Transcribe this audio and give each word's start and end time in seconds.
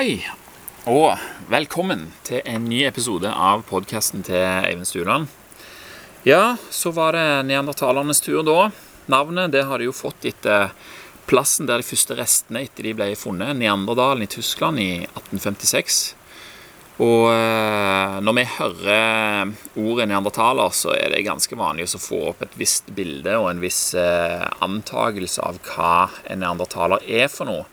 Hei, 0.00 0.22
og 0.88 1.18
velkommen 1.52 2.06
til 2.24 2.40
en 2.48 2.62
ny 2.70 2.78
episode 2.88 3.28
av 3.28 3.66
podkasten 3.68 4.22
til 4.24 4.38
Eivind 4.40 4.88
Stuland. 4.88 5.26
Ja, 6.24 6.54
så 6.72 6.88
var 6.96 7.12
det 7.12 7.24
neandertalernes 7.50 8.24
tur 8.24 8.40
da. 8.48 8.70
Navnet 9.12 9.52
det 9.52 9.66
har 9.68 9.76
de 9.76 9.90
jo 9.90 9.92
fått 9.92 10.24
etter 10.30 10.72
plassen 11.28 11.68
der 11.68 11.84
de 11.84 11.88
første 11.90 12.16
restene 12.16 12.64
etter 12.64 12.88
de 12.88 12.94
ble 12.96 13.10
funnet, 13.12 13.52
Neanderdalen 13.60 14.24
i 14.24 14.30
Tyskland 14.38 14.80
i 14.80 14.88
1856. 15.02 16.00
Og 17.04 17.28
eh, 17.34 18.16
når 18.24 18.40
vi 18.40 18.48
hører 18.56 19.54
ordet 19.84 20.08
neandertaler, 20.08 20.72
så 20.80 20.96
er 20.96 21.12
det 21.12 21.26
ganske 21.28 21.60
vanlig 21.60 21.90
å 21.92 22.00
få 22.00 22.24
opp 22.32 22.48
et 22.48 22.56
visst 22.56 22.88
bilde 22.96 23.36
og 23.36 23.52
en 23.52 23.60
viss 23.60 23.90
antagelse 23.92 24.64
antakelse 24.64 25.44
av 25.44 25.60
hva 25.74 25.96
en 26.24 26.46
neandertaler 26.46 27.04
er 27.04 27.28
for 27.28 27.52
noe. 27.52 27.68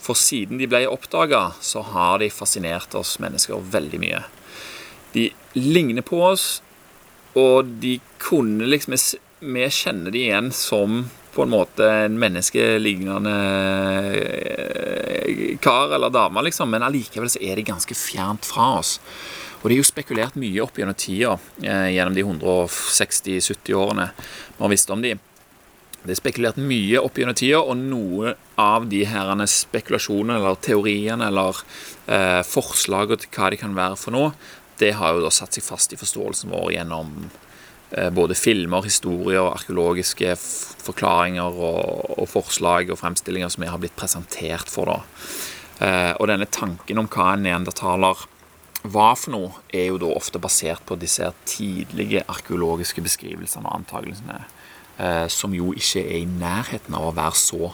For 0.00 0.16
siden 0.16 0.60
de 0.60 0.68
ble 0.70 0.86
oppdaga, 0.88 1.50
så 1.60 1.82
har 1.92 2.20
de 2.22 2.30
fascinert 2.32 2.94
oss 2.98 3.18
mennesker 3.20 3.60
veldig 3.72 4.00
mye. 4.00 4.24
De 5.12 5.28
ligner 5.58 6.06
på 6.06 6.22
oss, 6.24 6.62
og 7.38 7.68
de 7.82 7.98
kunne 8.18 8.66
liksom 8.66 8.96
Vi 9.40 9.66
kjenner 9.72 10.10
de 10.12 10.20
igjen 10.26 10.50
som 10.52 11.06
på 11.32 11.42
en 11.46 11.52
måte 11.52 11.86
en 11.88 12.18
menneskelignende 12.20 13.36
eh, 14.18 15.56
kar 15.62 15.94
eller 15.94 16.10
dame, 16.12 16.42
liksom, 16.44 16.68
men 16.70 16.84
allikevel 16.84 17.30
så 17.30 17.40
er 17.40 17.56
de 17.56 17.64
ganske 17.64 17.96
fjernt 17.96 18.44
fra 18.44 18.66
oss. 18.80 18.98
Og 19.60 19.68
det 19.68 19.76
er 19.76 19.80
jo 19.80 19.88
spekulert 19.88 20.36
mye 20.40 20.60
opp 20.64 20.76
gjennom 20.76 20.98
tida, 20.98 21.38
eh, 21.62 21.88
gjennom 21.94 22.18
de 22.18 22.26
160-70 22.26 23.78
årene 23.78 24.10
vi 24.16 24.60
har 24.60 24.72
visst 24.74 24.92
om 24.92 25.00
de. 25.04 25.14
Det 26.00 26.14
er 26.14 26.16
spekulert 26.16 26.56
mye 26.56 27.00
opp 27.02 27.18
gjennom 27.20 27.36
tida, 27.36 27.60
og 27.60 27.76
noe 27.76 28.32
av 28.60 28.86
de 28.88 29.02
her 29.08 29.28
spekulasjonene 29.52 30.38
eller 30.38 30.56
teoriene 30.64 31.28
eller 31.28 31.60
eh, 32.08 32.40
forslagene 32.46 33.20
til 33.20 33.32
hva 33.34 33.50
de 33.52 33.58
kan 33.60 33.76
være 33.76 33.98
for 34.00 34.16
noe, 34.16 34.32
det 34.80 34.94
har 34.96 35.12
jo 35.12 35.26
da 35.26 35.32
satt 35.34 35.58
seg 35.58 35.66
fast 35.66 35.92
i 35.92 36.00
forståelsen 36.00 36.52
vår 36.54 36.72
gjennom 36.78 37.12
eh, 37.92 38.08
både 38.16 38.36
filmer, 38.38 38.86
historier, 38.88 39.44
arkeologiske 39.44 40.32
forklaringer 40.40 41.60
og, 41.68 42.16
og, 42.16 42.26
forslag 42.32 42.94
og 42.94 43.02
fremstillinger 43.02 43.52
som 43.52 43.66
vi 43.66 43.68
har 43.68 43.82
blitt 43.82 43.98
presentert 44.00 44.72
for. 44.72 44.88
da. 44.88 45.26
Eh, 45.84 46.12
og 46.16 46.30
denne 46.32 46.48
tanken 46.48 47.02
om 47.02 47.10
hva 47.12 47.34
en 47.34 47.44
neandertaler 47.44 48.24
var 48.88 49.18
for 49.20 49.34
noe, 49.34 49.52
er 49.68 49.90
jo 49.90 50.00
da 50.00 50.08
ofte 50.16 50.40
basert 50.40 50.80
på 50.88 50.96
disse 50.96 51.28
tidlige 51.44 52.24
arkeologiske 52.32 53.04
beskrivelsene 53.04 53.68
og 53.68 53.82
antakelsene 53.82 54.40
som 55.32 55.54
jo 55.56 55.70
ikke 55.72 56.02
er 56.02 56.18
i 56.18 56.28
nærheten 56.28 56.94
av 56.98 57.06
å 57.08 57.14
være 57.16 57.38
så 57.38 57.70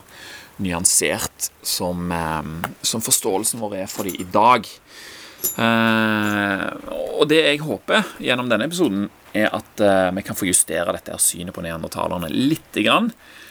nyansert 0.57 1.51
som, 1.63 2.13
eh, 2.13 2.43
som 2.83 3.01
forståelsen 3.01 3.61
vår 3.61 3.77
er 3.83 3.87
for 3.87 4.09
dem 4.09 4.17
i 4.19 4.25
dag. 4.25 4.69
Eh, 5.57 6.69
og 7.17 7.29
det 7.29 7.43
jeg 7.45 7.65
håper 7.65 8.05
gjennom 8.19 8.49
denne 8.49 8.69
episoden, 8.69 9.09
er 9.37 9.51
at 9.53 9.81
vi 10.17 10.23
kan 10.25 10.37
få 10.37 10.47
justere 10.49 10.95
dette 10.97 11.13
synet 11.21 11.53
på 11.53 11.61
neandertalerne 11.61 12.31
litt. 12.33 12.73
Grann, 12.73 13.11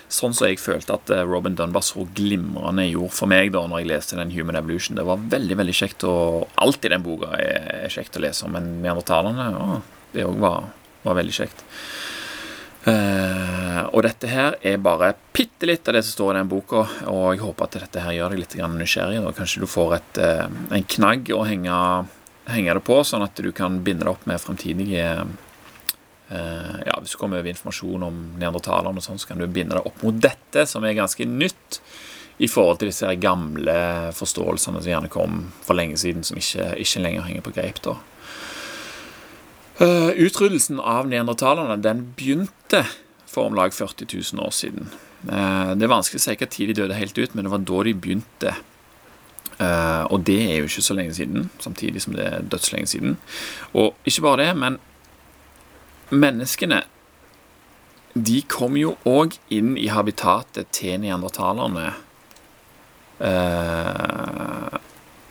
sånn 0.09 0.33
som 0.33 0.47
jeg 0.47 0.57
følte 0.57 0.95
at 0.95 1.11
Robin 1.29 1.53
Dunbar 1.53 1.83
så 1.85 2.07
glimrende 2.09 2.87
gjorde 2.89 3.13
for 3.13 3.29
meg 3.29 3.51
da 3.53 3.61
når 3.69 3.83
jeg 3.83 3.91
leste 3.91 4.17
den 4.17 4.33
Human 4.33 4.57
Evolution. 4.57 4.97
Det 4.97 5.05
var 5.05 5.21
veldig 5.21 5.59
veldig 5.61 5.75
kjekt, 5.77 6.07
og 6.09 6.49
alt 6.57 6.85
i 6.85 6.89
den 6.89 7.05
boka 7.05 7.37
er 7.37 7.93
kjekt 7.93 8.17
å 8.17 8.23
lese 8.25 8.47
om, 8.47 8.57
men 8.57 8.79
neandertalerne 8.81 9.45
ja, 9.53 9.79
det 10.15 10.25
òg 10.25 10.41
var, 10.41 10.71
var 11.05 11.19
veldig 11.21 11.37
kjekt. 11.37 11.61
Uh, 12.85 13.55
og 13.95 14.03
dette 14.03 14.27
her 14.27 14.57
er 14.59 14.81
bare 14.83 15.13
bitte 15.35 15.69
litt 15.69 15.88
av 15.88 15.95
det 15.95 16.01
som 16.03 16.17
står 16.17 16.33
i 16.33 16.39
den 16.41 16.51
boka, 16.51 16.81
og 17.07 17.29
jeg 17.31 17.39
håper 17.45 17.63
at 17.63 17.75
dette 17.77 18.02
her 18.03 18.15
gjør 18.17 18.33
deg 18.33 18.41
litt 18.41 18.55
nysgjerrig. 18.59 19.21
Og 19.23 19.37
kanskje 19.37 19.61
du 19.63 19.69
får 19.71 19.93
et, 19.95 20.17
uh, 20.19 20.47
en 20.75 20.87
knagg 20.97 21.31
å 21.31 21.45
henge, 21.47 21.77
henge, 22.52 22.75
det 22.75 22.83
på, 22.83 22.97
sånn 23.07 23.23
at 23.23 23.39
du 23.39 23.53
kan 23.55 23.77
binde 23.85 24.03
det 24.03 24.11
opp 24.11 24.25
med 24.27 24.41
fremtidige 24.43 25.05
uh, 25.23 26.75
Ja, 26.83 26.97
hvis 26.99 27.15
du 27.15 27.21
kommer 27.21 27.39
over 27.39 27.53
informasjon 27.53 28.03
om 28.03 28.17
neandertalerne 28.42 28.99
og 28.99 29.05
sånn, 29.05 29.21
så 29.21 29.31
kan 29.31 29.39
du 29.39 29.47
binde 29.47 29.80
det 29.80 29.86
opp 29.87 30.03
mot 30.03 30.20
dette, 30.20 30.65
som 30.67 30.83
er 30.83 30.97
ganske 30.99 31.30
nytt 31.30 31.80
i 32.43 32.52
forhold 32.52 32.81
til 32.81 32.91
disse 32.91 33.14
gamle 33.23 33.77
forståelsene 34.17 34.81
som 34.81 34.91
gjerne 34.91 35.14
kom 35.14 35.39
for 35.64 35.80
lenge 35.80 35.95
siden, 36.02 36.27
som 36.27 36.36
ikke, 36.36 36.73
ikke 36.83 37.05
lenger 37.05 37.30
henger 37.30 37.47
på 37.47 37.55
greip. 37.55 37.80
da. 37.87 37.95
Uh, 39.80 40.11
utryddelsen 40.20 40.83
av 40.83 41.08
neandertalerne 41.08 41.80
den 41.80 42.03
begynte 42.20 42.83
for 43.30 43.49
om 43.49 43.58
lag 43.58 43.73
40 43.73 44.08
000 44.33 44.45
år 44.45 44.53
siden. 44.55 44.89
Uh, 45.25 45.73
det 45.75 45.87
er 45.87 45.91
vanskelig 45.91 46.21
å 46.21 46.25
si 46.25 46.37
hva 46.37 46.49
tid 46.52 46.71
de 46.71 46.80
døde 46.81 46.97
helt 46.97 47.17
ut, 47.17 47.36
men 47.36 47.45
det 47.45 47.53
var 47.53 47.63
da 47.67 47.83
de 47.87 47.93
begynte. 47.97 48.55
Uh, 49.55 50.03
og 50.11 50.25
det 50.27 50.39
er 50.43 50.59
jo 50.59 50.69
ikke 50.69 50.83
så 50.86 50.97
lenge 50.97 51.15
siden, 51.17 51.49
samtidig 51.64 52.03
som 52.03 52.17
det 52.17 52.25
er 52.27 52.49
dødslenge 52.52 52.91
siden. 52.91 53.15
Og 53.73 53.95
ikke 54.05 54.25
bare 54.27 54.43
det, 54.43 54.52
men 54.59 54.80
menneskene 56.11 56.83
de 58.15 58.41
kom 58.47 58.77
jo 58.80 58.93
òg 59.09 59.35
inn 59.52 59.73
i 59.75 59.89
habitatet 59.91 60.69
til 60.75 61.02
neandertalerne 61.03 61.89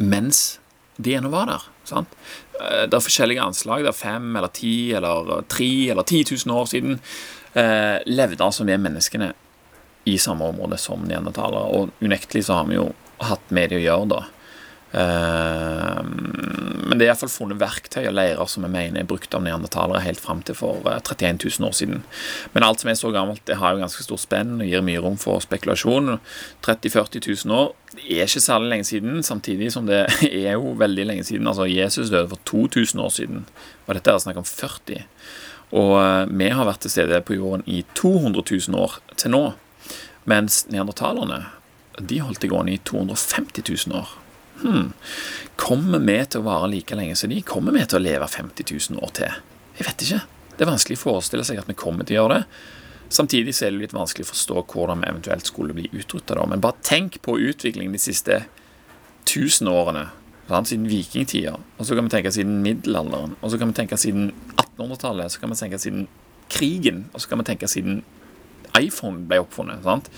mens 0.00 0.41
de 0.97 1.15
ennå 1.16 1.31
var 1.33 1.49
der. 1.49 1.65
Sant? 1.89 2.12
Eh, 2.61 2.84
det 2.89 2.99
er 2.99 3.05
forskjellige 3.05 3.45
anslag. 3.45 3.84
Det 3.84 3.93
er 3.93 3.99
fem 3.99 4.28
eller 4.37 4.53
ti 4.55 4.75
eller 4.97 5.47
tre 5.53 5.71
eller 5.95 6.06
ti 6.09 6.22
tusen 6.28 6.55
år 6.55 6.69
siden 6.71 6.99
eh, 7.55 7.99
levde 8.06 8.45
altså 8.45 8.67
vi 8.69 8.78
menneskene 8.81 9.33
i 10.05 10.19
samme 10.21 10.49
område 10.53 10.78
som 10.81 11.05
neandertalere. 11.09 11.65
Og 11.77 12.05
unektelig 12.05 12.47
så 12.49 12.61
har 12.61 12.71
vi 12.71 12.78
jo 12.78 12.91
hatt 13.25 13.53
med 13.55 13.72
det 13.72 13.81
å 13.81 13.84
gjøre, 13.84 14.09
da. 14.12 14.22
Eh, 14.94 16.00
men 16.05 16.99
det 16.99 17.06
er 17.06 17.10
iallfall 17.10 17.32
funnet 17.32 17.59
verktøy 17.59 18.05
og 18.05 18.15
leirer 18.15 18.50
som 18.50 18.66
jeg 18.66 18.75
mener 18.75 19.03
er 19.03 19.09
brukt 19.10 19.34
av 19.34 19.43
neandertalere 19.43 20.05
helt 20.05 20.22
fram 20.22 20.43
til 20.47 20.56
for 20.59 20.84
31 20.87 21.25
eh, 21.27 21.38
000 21.59 21.69
år 21.69 21.77
siden. 21.78 22.03
Men 22.55 22.66
alt 22.66 22.84
som 22.84 22.93
er 22.93 22.99
så 23.00 23.10
gammelt, 23.15 23.43
det 23.49 23.59
har 23.59 23.75
jo 23.75 23.83
ganske 23.83 24.06
stor 24.06 24.21
spenn 24.22 24.60
og 24.60 24.69
gir 24.69 24.84
mye 24.87 25.03
rom 25.03 25.19
for 25.21 25.43
spekulasjon. 25.43 26.19
30 26.66 26.94
000-40 26.94 27.47
000 27.47 27.59
år 27.59 27.72
det 27.94 28.19
er 28.19 28.27
ikke 28.27 28.43
særlig 28.43 28.71
lenge 28.72 28.84
siden, 28.88 29.22
samtidig 29.22 29.72
som 29.72 29.87
det 29.87 30.06
er 30.31 30.56
jo 30.56 30.75
veldig 30.78 31.06
lenge 31.06 31.25
siden. 31.25 31.47
Altså 31.47 31.66
Jesus 31.71 32.10
døde 32.10 32.28
for 32.28 32.41
2000 32.44 33.00
år 33.00 33.12
siden, 33.15 33.44
og 33.87 33.94
dette 33.94 34.10
er 34.10 34.22
snakk 34.22 34.41
om 34.43 34.49
40. 34.49 35.04
Og 35.75 35.93
eh, 36.00 36.25
vi 36.31 36.50
har 36.50 36.66
vært 36.69 36.84
til 36.84 36.94
stede 36.94 37.22
på 37.27 37.38
jorden 37.38 37.65
i 37.66 37.84
200 37.94 38.43
000 38.69 38.81
år 38.81 38.99
til 39.16 39.34
nå. 39.34 39.44
Mens 40.31 40.65
neandertalerne 40.72 41.44
de 42.00 42.21
holdt 42.25 42.43
det 42.43 42.50
gående 42.50 42.75
i 42.75 42.83
250 42.83 43.87
000 43.88 43.99
år. 44.00 44.24
Hmm. 44.62 44.92
Kommer 45.60 46.03
vi 46.04 46.16
til 46.26 46.42
å 46.42 46.47
vare 46.47 46.70
like 46.70 46.97
lenge 46.98 47.16
som 47.19 47.32
de? 47.32 47.42
Kommer 47.47 47.75
vi 47.75 47.84
til 47.87 48.00
å 48.00 48.04
leve 48.04 48.28
50 48.31 48.70
000 48.94 49.03
år 49.04 49.12
til? 49.19 49.37
Jeg 49.78 49.88
vet 49.88 50.06
ikke. 50.06 50.22
Det 50.54 50.65
er 50.65 50.70
vanskelig 50.70 50.98
å 51.00 51.03
forestille 51.03 51.44
seg 51.47 51.60
at 51.60 51.70
vi 51.70 51.78
kommer 51.78 52.06
til 52.06 52.16
å 52.16 52.22
gjøre 52.22 52.41
det. 52.41 52.59
Samtidig 53.15 53.54
så 53.54 53.66
er 53.66 53.75
det 53.75 53.84
litt 53.84 53.94
vanskelig 53.94 54.26
å 54.26 54.32
forstå 54.32 54.65
hvordan 54.72 55.03
vi 55.03 55.10
eventuelt 55.10 55.50
skulle 55.50 55.76
bli 55.76 55.88
utrydda. 55.92 56.47
Men 56.50 56.62
bare 56.65 56.81
tenk 56.87 57.20
på 57.22 57.37
utviklingen 57.38 57.94
de 57.94 58.03
siste 58.03 58.44
1000 59.26 59.70
årene. 59.70 60.09
Sant? 60.48 60.69
Siden 60.69 60.88
vikingtida. 60.91 61.54
Og 61.78 61.86
så 61.86 61.97
kan 61.97 62.09
vi 62.09 62.15
tenke 62.15 62.32
siden 62.34 62.60
middelalderen. 62.65 63.36
Og 63.41 63.53
så 63.53 63.60
kan 63.60 63.71
vi 63.71 63.78
tenke 63.78 63.98
siden 64.00 64.32
1800-tallet. 64.56 65.32
Så 65.32 65.41
kan 65.41 65.53
vi 65.53 65.60
tenke 65.60 65.81
siden 65.81 66.06
krigen. 66.53 67.06
Og 67.12 67.22
så 67.22 67.31
kan 67.31 67.41
vi 67.41 67.48
tenke 67.48 67.71
siden 67.71 68.03
iPhone 68.78 69.25
ble 69.28 69.41
oppfunnet. 69.44 69.84
sant? 69.84 70.10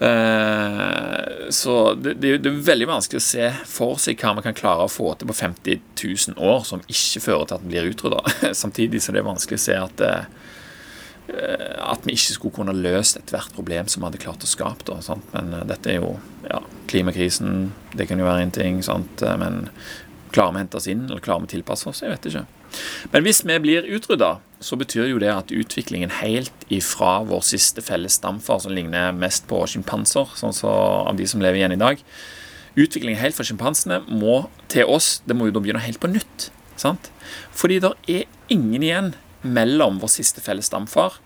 Eh, 0.00 1.50
så 1.50 1.94
det, 1.94 2.14
det, 2.14 2.38
det, 2.38 2.48
er 2.48 2.62
veldig 2.64 2.86
vanskelig 2.88 3.20
å 3.20 3.24
se 3.24 3.48
for 3.68 3.98
seg 4.00 4.20
hva 4.22 4.32
vi 4.38 4.44
kan 4.46 4.56
klare 4.56 4.86
å 4.86 4.92
få 4.92 5.12
til 5.20 5.28
på 5.28 5.36
50 5.36 5.82
000 6.00 6.40
år 6.40 6.62
som 6.64 6.80
ikke 6.86 7.20
fører 7.20 7.50
til 7.50 7.58
at 7.58 7.66
vi 7.66 7.74
blir 7.74 7.90
utrydda. 7.92 8.22
Samtidig 8.62 9.02
så 9.04 9.12
det 9.12 9.20
er 9.20 9.28
vanskelig 9.28 9.60
å 9.60 9.64
se 9.66 9.76
at, 9.76 10.04
eh, 10.06 11.74
at 11.84 12.08
vi 12.08 12.16
ikke 12.16 12.38
skulle 12.38 12.56
kunne 12.62 12.76
løst 12.78 13.20
ethvert 13.20 13.52
problem 13.56 13.90
som 13.92 14.00
vi 14.00 14.08
hadde 14.08 14.22
klart 14.24 14.46
å 14.46 14.50
skape. 14.50 14.88
Da, 14.88 15.02
sant? 15.04 15.26
Men 15.36 15.52
eh, 15.58 15.66
dette 15.68 15.92
er 15.92 16.00
jo 16.00 16.14
ja, 16.48 16.62
klimakrisen, 16.88 17.74
det 17.92 18.08
kan 18.08 18.22
jo 18.22 18.30
være 18.30 18.48
en 18.48 18.56
ting. 18.56 18.80
Sant? 18.86 19.26
Men 19.42 19.66
klarer 20.32 20.54
vi 20.54 20.62
å 20.62 20.64
hente 20.64 20.80
oss 20.80 20.88
inn, 20.88 21.04
eller 21.10 21.20
klarer 21.20 21.44
vi 21.44 21.52
å 21.52 21.54
tilpasse 21.58 21.92
oss? 21.92 22.00
Jeg 22.06 22.14
vet 22.14 22.32
ikke. 22.32 22.46
Men 23.12 23.26
hvis 23.26 23.42
vi 23.46 23.58
blir 23.62 23.88
utrydda, 23.96 24.38
så 24.60 24.76
betyr 24.76 25.08
jo 25.08 25.20
det 25.22 25.30
at 25.32 25.54
utviklingen 25.54 26.12
helt 26.20 26.66
ifra 26.68 27.20
vår 27.28 27.42
siste 27.48 27.82
felles 27.84 28.18
stamfar, 28.20 28.60
som 28.64 28.74
ligner 28.76 29.14
mest 29.16 29.46
på 29.48 29.62
sjimpanser, 29.70 30.36
sånn 30.36 30.54
så 30.56 30.70
av 31.08 31.16
de 31.16 31.28
som 31.28 31.40
lever 31.40 31.62
igjen 31.62 31.78
i 31.78 31.80
dag 31.80 32.04
Utviklingen 32.78 33.18
helt 33.18 33.34
fra 33.34 33.42
sjimpansene 33.46 33.96
må 34.06 34.44
til 34.70 34.86
oss 34.86 35.18
Det 35.26 35.34
må 35.34 35.48
jo 35.48 35.54
da 35.56 35.62
begynne 35.62 35.82
helt 35.82 36.00
på 36.02 36.10
nytt. 36.10 36.50
sant? 36.78 37.10
Fordi 37.52 37.80
det 37.82 37.90
er 38.08 38.28
ingen 38.48 38.82
igjen 38.82 39.08
mellom 39.42 39.98
vår 40.00 40.12
siste 40.14 40.40
felles 40.40 40.70
stamfar, 40.70 41.18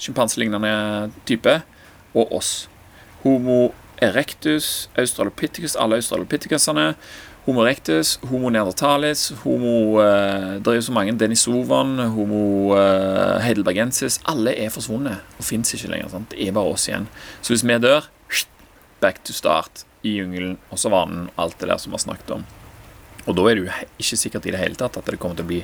sjimpanselignende 0.00 1.12
type, 1.28 1.54
og 2.12 2.32
oss. 2.32 2.68
Homo 3.22 3.72
erectus, 4.04 4.88
australopithecus, 5.00 5.76
alle 5.76 5.98
australopithecusene 6.00 6.90
Homo 7.48 7.62
erectus, 7.64 8.18
Homo 8.28 8.50
neandertalis, 8.52 9.30
Homo 9.40 9.96
uh, 9.96 10.58
Det 10.60 10.68
er 10.68 10.74
jo 10.76 10.82
så 10.84 10.92
mange. 10.92 11.14
Denisovan, 11.16 11.94
Homo 12.12 12.74
uh, 12.76 13.38
heidelbergensis. 13.40 14.18
Alle 14.28 14.52
er 14.52 14.68
forsvunnet 14.74 15.24
og 15.40 15.46
fins 15.48 15.72
ikke 15.72 15.88
lenger. 15.94 16.10
Sant? 16.12 16.34
Det 16.34 16.44
er 16.44 16.52
bare 16.52 16.74
oss 16.74 16.84
igjen. 16.90 17.06
Så 17.40 17.54
hvis 17.54 17.64
vi 17.64 17.78
dør, 17.80 18.10
back 19.00 19.24
to 19.24 19.32
start. 19.32 19.86
i 20.06 20.12
jungelen 20.20 20.58
og 20.70 20.78
savannen, 20.78 21.24
alt 21.36 21.56
det 21.58 21.66
der 21.72 21.80
som 21.80 21.90
vi 21.90 21.96
har 21.96 22.02
snakket 22.04 22.36
om. 22.36 22.44
Og 23.24 23.34
da 23.34 23.46
er 23.48 23.56
det 23.56 23.64
jo 23.64 23.88
ikke 23.98 24.18
sikkert 24.20 24.46
i 24.46 24.52
det 24.54 24.60
hele 24.60 24.78
tatt 24.78 25.00
at 25.00 25.08
det 25.08 25.18
kommer 25.18 25.34
til 25.40 25.48
å 25.48 25.48
bli, 25.48 25.58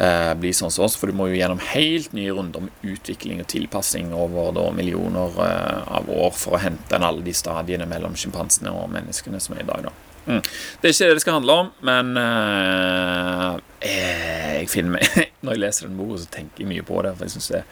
eh, 0.00 0.30
bli 0.40 0.52
sånn 0.56 0.72
som 0.72 0.86
oss, 0.86 0.96
for 0.96 1.12
du 1.12 1.18
må 1.18 1.28
jo 1.28 1.36
gjennom 1.36 1.60
helt 1.74 2.16
nye 2.16 2.32
runder 2.32 2.64
med 2.64 2.88
utvikling 2.94 3.42
og 3.44 3.50
tilpassing 3.52 4.14
over 4.16 4.48
da, 4.56 4.64
millioner 4.72 5.36
eh, 5.44 5.92
av 6.00 6.08
år 6.08 6.32
for 6.32 6.56
å 6.56 6.62
hente 6.64 6.96
inn 6.96 7.04
alle 7.04 7.20
de 7.26 7.36
stadiene 7.36 7.86
mellom 7.90 8.16
sjimpansene 8.16 8.72
og 8.72 8.88
menneskene 8.96 9.42
som 9.44 9.58
er 9.58 9.66
i 9.66 9.68
dag. 9.68 9.90
da. 9.90 10.13
Mm. 10.24 10.40
Det 10.40 10.88
er 10.88 10.94
ikke 10.94 11.08
det 11.08 11.16
det 11.18 11.22
skal 11.24 11.36
handle 11.36 11.56
om, 11.62 11.66
men 11.84 12.14
uh, 12.16 13.58
jeg 13.84 14.70
finner 14.72 14.94
meg 14.94 15.18
Når 15.44 15.52
jeg 15.52 15.60
leser 15.60 15.90
den 15.90 15.98
boka, 15.98 16.22
så 16.22 16.30
tenker 16.32 16.64
jeg 16.64 16.70
mye 16.70 16.86
på 16.86 17.02
det. 17.04 17.12
For 17.18 17.26
jeg 17.26 17.34
syns 17.34 17.50
det 17.52 17.58
er 17.60 17.66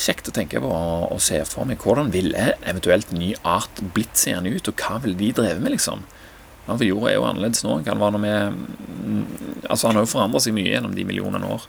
kjekt 0.00 0.30
å 0.30 0.32
tenke 0.34 0.62
på 0.62 0.70
og 0.70 1.18
se 1.20 1.42
for 1.48 1.68
meg 1.68 1.82
hvordan 1.82 2.12
ville 2.14 2.52
eventuelt 2.62 3.10
ny 3.12 3.34
art 3.42 3.82
blitt 3.94 4.16
seende 4.16 4.52
ut, 4.54 4.70
og 4.70 4.80
hva 4.80 5.00
ville 5.02 5.18
de 5.18 5.32
drevet 5.36 5.60
med, 5.60 5.74
liksom. 5.74 6.06
Ja, 6.66 6.76
for 6.76 6.86
jorda 6.86 7.10
er 7.10 7.18
jo 7.18 7.26
annerledes 7.26 7.64
nå. 7.66 7.76
Kan 7.84 8.00
være 8.00 8.14
noe 8.16 8.22
med, 8.22 8.58
mm, 9.02 9.22
altså 9.66 9.88
Han 9.90 9.98
har 9.98 10.06
jo 10.06 10.12
forandra 10.12 10.42
seg 10.42 10.54
mye 10.56 10.70
gjennom 10.70 10.94
de 10.96 11.06
millionene 11.08 11.52
år. 11.56 11.66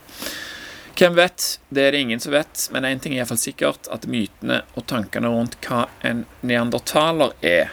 Hvem 0.92 1.16
vet? 1.16 1.46
Det 1.72 1.86
er 1.86 1.94
det 1.94 2.02
ingen 2.04 2.20
som 2.22 2.34
vet. 2.36 2.68
Men 2.72 2.86
én 2.86 3.00
ting 3.02 3.16
er 3.16 3.22
iallfall 3.22 3.40
sikkert, 3.40 3.88
at 3.90 4.06
mytene 4.06 4.60
og 4.76 4.86
tankene 4.90 5.32
rundt 5.32 5.56
hva 5.66 5.86
en 6.06 6.24
neandertaler 6.46 7.34
er, 7.42 7.72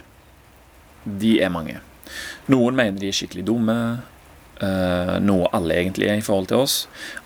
de 1.03 1.35
er 1.43 1.53
mange. 1.53 1.79
Noen 2.51 2.77
mener 2.77 3.01
de 3.01 3.09
er 3.11 3.15
skikkelig 3.15 3.45
dumme, 3.49 3.77
uh, 4.61 5.15
noe 5.23 5.49
alle 5.55 5.77
egentlig 5.81 6.09
er 6.09 6.19
i 6.19 6.25
forhold 6.25 6.49
til 6.51 6.63
oss. 6.63 6.79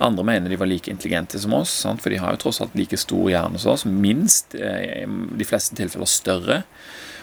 Andre 0.03 0.25
mener 0.27 0.51
de 0.51 0.59
var 0.59 0.69
like 0.69 0.91
intelligente 0.91 1.39
som 1.41 1.55
oss, 1.57 1.73
sant? 1.85 2.03
for 2.03 2.13
de 2.13 2.21
har 2.21 2.35
jo 2.35 2.43
tross 2.45 2.61
alt 2.63 2.75
like 2.77 2.99
stor 2.99 3.29
hjerne 3.31 3.61
som 3.61 3.75
oss, 3.75 3.87
minst 3.87 4.57
uh, 4.59 4.79
i 5.03 5.05
de 5.39 5.47
fleste 5.47 5.77
tilfeller 5.79 6.09
større. 6.09 6.63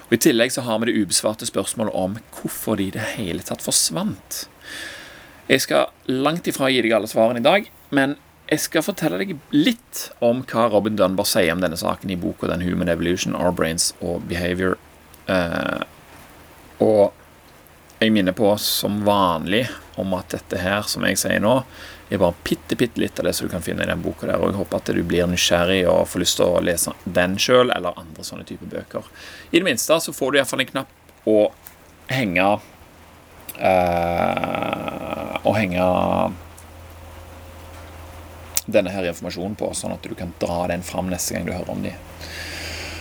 Og 0.08 0.16
I 0.16 0.22
tillegg 0.26 0.50
så 0.50 0.64
har 0.66 0.80
vi 0.80 0.90
det 0.90 1.04
ubesvarte 1.04 1.46
spørsmålet 1.46 1.94
om 1.94 2.16
hvorfor 2.34 2.80
de 2.80 2.88
i 2.88 2.94
det 2.96 3.12
hele 3.14 3.44
tatt 3.46 3.62
forsvant. 3.62 4.46
Jeg 5.50 5.62
skal 5.66 5.90
langt 6.10 6.48
ifra 6.50 6.70
gi 6.70 6.82
deg 6.82 6.96
alle 6.96 7.10
svarene 7.10 7.42
i 7.42 7.46
dag, 7.46 7.70
men 7.94 8.16
jeg 8.50 8.64
skal 8.64 8.82
fortelle 8.82 9.20
deg 9.20 9.36
litt 9.54 10.08
om 10.26 10.42
hva 10.50 10.66
Robin 10.72 10.96
Dunbar 10.98 11.28
sier 11.28 11.52
om 11.54 11.62
denne 11.62 11.78
saken 11.78 12.10
i 12.10 12.18
boka 12.18 12.50
Den 12.50 12.64
Human 12.66 12.90
Evolution, 12.90 13.36
Our 13.38 13.54
Brains 13.54 13.92
og 14.02 14.26
Behavior. 14.30 14.74
Uh, 15.30 15.86
og 16.82 17.14
jeg 18.00 18.12
minner 18.14 18.32
på 18.32 18.48
som 18.56 19.02
vanlig 19.04 19.66
om 20.00 20.14
at 20.16 20.32
dette 20.32 20.56
her, 20.60 20.82
som 20.88 21.04
jeg 21.04 21.18
sier 21.20 21.40
nå, 21.42 21.58
er 22.10 22.18
bare 22.18 22.34
bitte, 22.42 22.76
bitte 22.80 23.00
litt 23.02 23.18
av 23.20 23.28
det 23.28 23.34
som 23.36 23.46
du 23.46 23.52
kan 23.52 23.62
finne 23.62 23.84
i 23.84 23.90
den 23.90 24.02
boka 24.02 24.26
der. 24.26 24.40
Og 24.40 24.50
jeg 24.50 24.58
håper 24.58 24.80
at 24.80 24.92
du 24.96 25.02
blir 25.06 25.28
nysgjerrig 25.30 25.82
og 25.86 26.08
får 26.08 26.24
lyst 26.24 26.40
til 26.40 26.48
å 26.48 26.62
lese 26.64 26.94
den 27.04 27.36
sjøl, 27.38 27.70
eller 27.70 27.98
andre 28.00 28.24
sånne 28.26 28.46
typer 28.48 28.72
bøker. 28.72 29.10
I 29.52 29.60
det 29.60 29.66
minste 29.68 30.00
så 30.00 30.14
får 30.16 30.32
du 30.32 30.40
iallfall 30.40 30.64
en 30.64 30.72
knapp 30.72 31.28
å 31.28 31.38
henge 32.10 32.46
øh, 33.60 35.34
Å 35.40 35.52
henge 35.56 35.84
denne 38.70 38.92
her 38.94 39.06
informasjonen 39.10 39.56
på, 39.58 39.70
sånn 39.74 39.94
at 39.94 40.04
du 40.06 40.14
kan 40.16 40.32
dra 40.40 40.64
den 40.70 40.82
fram 40.86 41.10
neste 41.10 41.34
gang 41.34 41.46
du 41.46 41.52
hører 41.52 41.72
om 41.72 41.84
dem. 41.84 41.96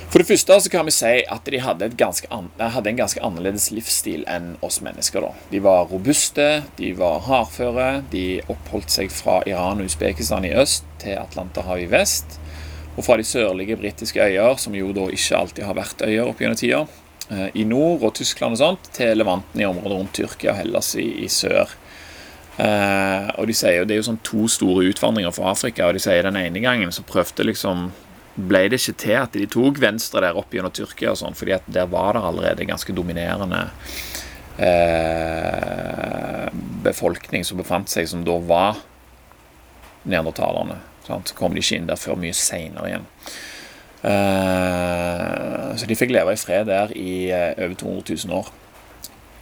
For 0.09 0.23
det 0.23 0.25
første 0.25 0.55
så 0.57 0.69
kan 0.73 0.87
vi 0.87 0.91
si 0.93 1.09
at 1.21 1.45
de 1.45 1.59
hadde, 1.61 1.91
hadde 1.93 2.89
en 2.89 2.97
ganske 2.97 3.21
annerledes 3.21 3.67
livsstil 3.69 4.23
enn 4.25 4.55
oss 4.65 4.79
mennesker. 4.81 5.21
da. 5.21 5.29
De 5.51 5.59
var 5.61 5.85
robuste, 5.91 6.63
de 6.79 6.95
var 6.97 7.21
hardføre, 7.27 8.01
de 8.09 8.41
oppholdt 8.49 8.89
seg 8.89 9.13
fra 9.13 9.43
Iran 9.45 9.83
og 9.83 9.91
Usbekistan 9.91 10.47
i 10.49 10.55
øst 10.57 10.87
til 11.03 11.13
Atlanterhavet 11.21 11.85
i 11.85 11.91
vest. 11.93 12.39
Og 12.95 13.05
fra 13.05 13.19
de 13.21 13.27
sørlige 13.27 13.77
britiske 13.77 14.25
øyer, 14.25 14.57
som 14.57 14.73
jo 14.73 14.89
da 14.97 15.05
ikke 15.13 15.43
alltid 15.43 15.69
har 15.69 15.77
vært 15.77 16.01
øyer 16.01 16.25
opp 16.25 16.41
gjennom 16.41 16.57
tida, 16.57 16.81
eh, 17.29 17.47
i 17.53 17.69
nord 17.69 18.01
og 18.01 18.17
Tyskland 18.17 18.57
og 18.57 18.63
sånt, 18.65 18.89
til 18.97 19.13
Levanten 19.13 19.61
i 19.61 19.69
området 19.69 19.93
rundt 19.93 20.17
Tyrkia 20.17 20.55
og 20.55 20.61
Hellas 20.63 20.95
i, 20.97 21.05
i 21.21 21.29
sør. 21.29 21.77
Eh, 22.57 23.29
og 23.37 23.45
de 23.45 23.53
sier 23.53 23.77
jo, 23.77 23.85
Det 23.85 23.93
er 23.93 24.01
jo 24.01 24.09
sånn 24.09 24.23
to 24.25 24.49
store 24.49 24.89
utvandringer 24.89 25.37
for 25.37 25.53
Afrika, 25.53 25.85
og 25.85 25.93
de 25.93 26.01
sier 26.01 26.25
den 26.25 26.41
ene 26.41 26.65
gangen 26.65 26.89
så 26.91 27.05
prøvde 27.05 27.45
liksom 27.45 27.91
ble 28.47 28.65
det 28.71 28.79
ikke 28.79 28.99
til 29.03 29.17
at 29.19 29.35
de 29.35 29.47
tok 29.49 29.79
venstre 29.81 30.23
der 30.23 30.37
opp 30.39 30.53
gjennom 30.53 30.73
Tyrkia 30.75 31.13
og 31.13 31.19
sånn, 31.21 31.37
fordi 31.37 31.55
at 31.57 31.67
der 31.71 31.89
var 31.91 32.15
det 32.15 32.23
allerede 32.29 32.67
ganske 32.69 32.95
dominerende 32.95 33.65
eh, 34.61 36.47
befolkning 36.85 37.45
som 37.47 37.59
befant 37.59 37.91
seg, 37.91 38.07
som 38.11 38.23
da 38.27 38.37
var 38.39 38.79
neandertalerne. 40.09 40.79
Så 41.05 41.35
kom 41.37 41.55
de 41.55 41.63
ikke 41.63 41.79
inn 41.79 41.89
der 41.89 41.99
før 41.99 42.19
mye 42.21 42.35
seinere 42.37 42.91
igjen. 42.91 43.07
Eh, 43.99 45.69
så 45.75 45.89
de 45.89 45.97
fikk 45.97 46.13
leve 46.15 46.35
i 46.35 46.39
fred 46.39 46.69
der 46.69 46.93
i 46.95 47.13
eh, 47.33 47.53
over 47.57 47.75
200 47.81 48.19
000 48.29 48.35
år. 48.39 48.51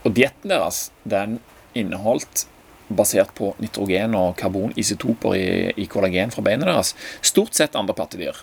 Og 0.08 0.14
dietten 0.16 0.54
deres, 0.54 0.88
den 1.04 1.40
inneholdt 1.78 2.48
basert 2.88 3.34
på 3.36 3.52
nitrogen 3.60 4.16
og 4.16 4.38
karbon, 4.40 4.72
isotoper 4.80 5.36
i, 5.36 5.48
i 5.76 5.88
kollagen 5.92 6.32
fra 6.32 6.44
beina 6.46 6.70
deres. 6.70 6.94
Stort 7.26 7.58
sett 7.58 7.76
andre 7.76 7.96
pattedyr. 7.98 8.40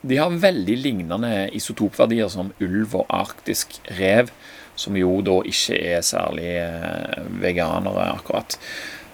De 0.00 0.18
har 0.20 0.30
veldig 0.30 0.76
lignende 0.78 1.48
isotopverdier 1.58 2.30
som 2.30 2.52
ulv 2.62 2.94
og 3.00 3.08
arktisk 3.10 3.80
rev, 3.98 4.30
som 4.78 4.94
jo 4.98 5.16
da 5.26 5.40
ikke 5.48 5.78
er 5.96 6.04
særlig 6.06 6.52
eh, 6.60 7.26
veganere, 7.42 8.12
akkurat. 8.14 8.58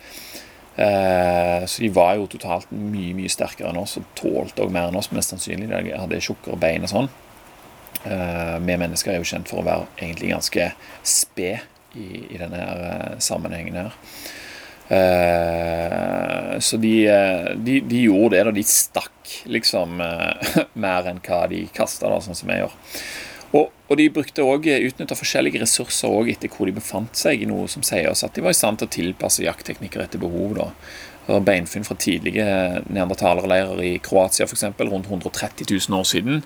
Eh, 0.76 1.66
så 1.68 1.84
de 1.84 1.92
var 1.92 2.16
jo 2.16 2.28
totalt 2.32 2.72
mye 2.72 3.14
mye 3.16 3.32
sterkere 3.32 3.72
enn 3.72 3.80
oss 3.80 3.96
og 4.00 4.08
tålte 4.18 4.64
òg 4.64 4.72
mer 4.72 4.90
enn 4.90 4.98
oss. 4.98 5.12
Mest 5.12 5.34
sannsynlig. 5.34 5.68
De 5.68 5.94
hadde 5.96 6.22
tjukkere 6.24 6.58
bein 6.60 6.86
og 6.86 6.92
sånn. 6.94 7.12
Eh, 8.06 8.56
vi 8.62 8.80
mennesker 8.80 9.12
er 9.12 9.20
jo 9.20 9.28
kjent 9.28 9.52
for 9.52 9.60
å 9.62 9.68
være 9.68 9.88
egentlig 9.98 10.32
ganske 10.32 10.70
sped 11.04 11.96
i, 11.96 12.08
i 12.30 12.40
denne 12.40 13.16
sammenhengen 13.24 13.78
her. 13.80 13.96
Eh, 14.88 16.58
så 16.58 16.76
de, 16.76 17.06
eh, 17.06 17.56
de, 17.56 17.80
de, 17.80 18.02
gjorde 18.06 18.36
det 18.36 18.44
da 18.46 18.52
de 18.54 18.62
stakk 18.62 19.32
liksom 19.50 20.00
eh, 20.00 20.58
mer 20.84 21.08
enn 21.10 21.22
hva 21.26 21.46
de 21.50 21.64
kasta, 21.74 22.10
sånn 22.22 22.38
som 22.38 22.52
jeg 22.52 22.62
gjør. 22.62 22.76
Og, 23.56 23.72
og 23.88 23.98
de 23.98 24.06
brukte 24.12 24.44
også, 24.44 24.78
utnytta 24.90 25.18
forskjellige 25.18 25.62
ressurser 25.62 26.12
også 26.12 26.34
etter 26.34 26.52
hvor 26.52 26.70
de 26.70 26.76
befant 26.76 27.18
seg, 27.18 27.46
noe 27.50 27.66
som 27.70 27.84
sier 27.86 28.10
oss 28.10 28.24
at 28.26 28.36
de 28.36 28.44
var 28.44 28.54
i 28.54 28.58
stand 28.58 28.80
til 28.80 28.88
å 28.88 28.94
tilpasse 28.98 29.46
jaktteknikker 29.46 30.02
etter 30.04 30.22
behov. 30.22 30.56
da. 30.58 30.70
Beinfunn 31.26 31.84
fra 31.86 31.96
tidlige 31.98 32.44
neandertalerleirer 32.86 33.82
i 33.82 33.92
Kroatia 33.98 34.46
f.eks. 34.46 34.64
rundt 34.78 35.10
130 35.10 35.66
000 35.70 35.98
år 35.98 36.06
siden 36.06 36.44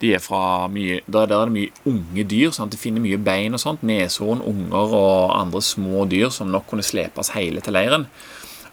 de 0.00 0.14
er 0.14 0.68
mye, 0.72 1.00
der, 1.06 1.26
der 1.26 1.36
er 1.36 1.48
det 1.50 1.52
mye 1.52 1.72
unge 1.84 2.24
dyr. 2.24 2.50
Sant? 2.56 2.72
De 2.72 2.80
finner 2.80 3.02
mye 3.04 3.18
bein 3.20 3.56
og 3.56 3.60
sånt. 3.60 3.82
Neshorn, 3.84 4.40
unger 4.40 4.94
og 4.96 5.34
andre 5.36 5.60
små 5.62 6.06
dyr 6.08 6.30
som 6.32 6.48
nok 6.48 6.70
kunne 6.70 6.86
slepes 6.86 7.34
hele 7.36 7.60
til 7.60 7.76
leiren. 7.76 8.06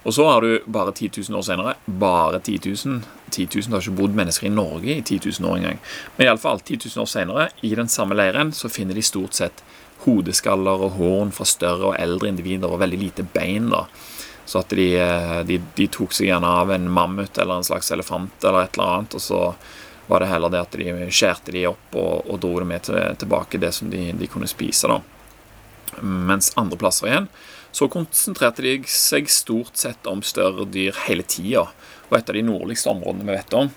Og 0.08 0.14
så 0.16 0.24
har 0.30 0.46
du 0.46 0.70
bare 0.72 0.94
10 0.94 1.10
000 1.28 1.36
år 1.36 1.44
senere 1.44 1.74
bare 2.00 2.40
10 2.40 2.62
000. 2.86 3.02
10 3.32 3.48
000 3.56 3.74
har 3.74 3.84
ikke 3.84 3.98
bodd 3.98 4.16
mennesker 4.16 4.48
i 4.48 4.54
Norge 4.54 4.94
i 4.94 5.02
10 5.02 5.20
000 5.42 5.50
år 5.50 5.58
engang. 5.58 5.82
Men 6.16 6.30
iallfall 6.30 6.62
10 6.64 6.80
000 6.86 7.04
år 7.04 7.10
senere, 7.12 7.50
i 7.62 7.74
den 7.76 7.92
samme 7.92 8.16
leiren, 8.16 8.54
så 8.56 8.72
finner 8.72 8.96
de 8.96 9.04
stort 9.04 9.36
sett 9.36 9.66
hodeskaller 10.06 10.86
og 10.88 10.96
horn 10.96 11.34
fra 11.36 11.44
større 11.50 11.92
og 11.92 12.00
eldre 12.00 12.30
individer 12.32 12.72
og 12.72 12.80
veldig 12.80 13.02
lite 13.02 13.28
bein. 13.34 13.68
da. 13.74 13.84
Så 14.48 14.62
at 14.64 14.70
de, 14.70 14.88
eh, 14.96 15.40
de, 15.44 15.60
de, 15.76 15.90
tok 15.92 16.14
seg 16.16 16.30
gjerne 16.30 16.48
av 16.62 16.72
en 16.72 16.88
mammut 16.92 17.38
eller 17.38 17.60
en 17.60 17.68
slags 17.68 17.92
elefant 17.92 18.44
eller 18.48 18.64
et 18.64 18.78
eller 18.78 18.94
annet, 18.94 19.18
og 19.20 19.24
så 19.26 19.42
var 20.08 20.24
det 20.24 20.30
heller 20.32 20.54
det 20.54 20.62
at 20.64 20.78
de 20.80 21.10
skjærte 21.12 21.52
de 21.52 21.66
opp 21.68 21.98
og, 22.00 22.30
og 22.32 22.40
dro 22.40 22.54
det 22.62 22.70
med 22.70 22.86
til, 22.88 23.02
tilbake 23.20 23.60
det 23.60 23.74
som 23.76 23.92
de, 23.92 24.06
de, 24.16 24.30
kunne 24.32 24.48
spise. 24.48 24.88
da. 24.88 25.02
Mens 26.00 26.54
andre 26.56 26.80
plasser 26.80 27.10
igjen 27.10 27.28
så 27.76 27.90
konsentrerte 27.92 28.64
de 28.64 28.78
seg 28.90 29.28
stort 29.30 29.76
sett 29.78 30.08
om 30.08 30.24
større 30.24 30.64
dyr 30.72 30.96
hele 31.10 31.28
tida. 31.28 31.68
Og 32.08 32.16
et 32.18 32.32
av 32.32 32.40
de 32.40 32.46
nordligste 32.48 32.90
områdene 32.90 33.28
vi 33.28 33.36
vet 33.36 33.60
om, 33.60 33.68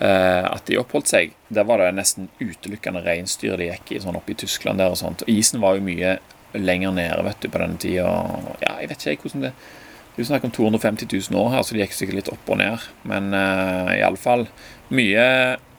eh, 0.00 0.40
at 0.48 0.64
de 0.66 0.80
oppholdt 0.80 1.12
seg, 1.12 1.36
der 1.52 1.68
var 1.68 1.84
det 1.84 1.92
nesten 2.00 2.32
utelukkende 2.40 3.04
reinsdyr 3.04 3.60
de 3.60 3.68
gikk 3.68 3.92
i, 3.92 4.00
sånn 4.02 4.16
oppe 4.16 4.32
i 4.32 4.40
Tyskland 4.40 4.80
der 4.80 4.96
og 4.96 4.98
sånt. 5.04 5.28
Isen 5.28 5.60
var 5.62 5.76
jo 5.76 5.84
mye 5.84 6.16
lenger 6.56 6.96
nede 6.96 7.22
vet 7.28 7.44
du, 7.44 7.52
på 7.52 7.60
denne 7.60 7.80
tida. 7.82 8.08
Ja, 8.64 8.78
jeg 8.80 8.94
vet 8.94 9.10
ikke 9.12 9.28
hvordan 9.28 9.50
det 9.50 9.56
det 10.14 10.20
er 10.20 10.28
jo 10.28 10.28
snakk 10.28 10.44
om 10.46 10.52
250 10.54 11.08
000 11.10 11.40
år 11.40 11.48
her, 11.50 11.62
så 11.66 11.74
det 11.74 11.80
gikk 11.80 11.94
sikkert 11.98 12.18
litt 12.20 12.28
opp 12.30 12.50
og 12.54 12.60
ned. 12.60 12.82
Men 13.10 13.32
uh, 13.34 13.90
i 13.90 14.02
alle 14.06 14.20
fall 14.20 14.44
mye, 14.94 15.24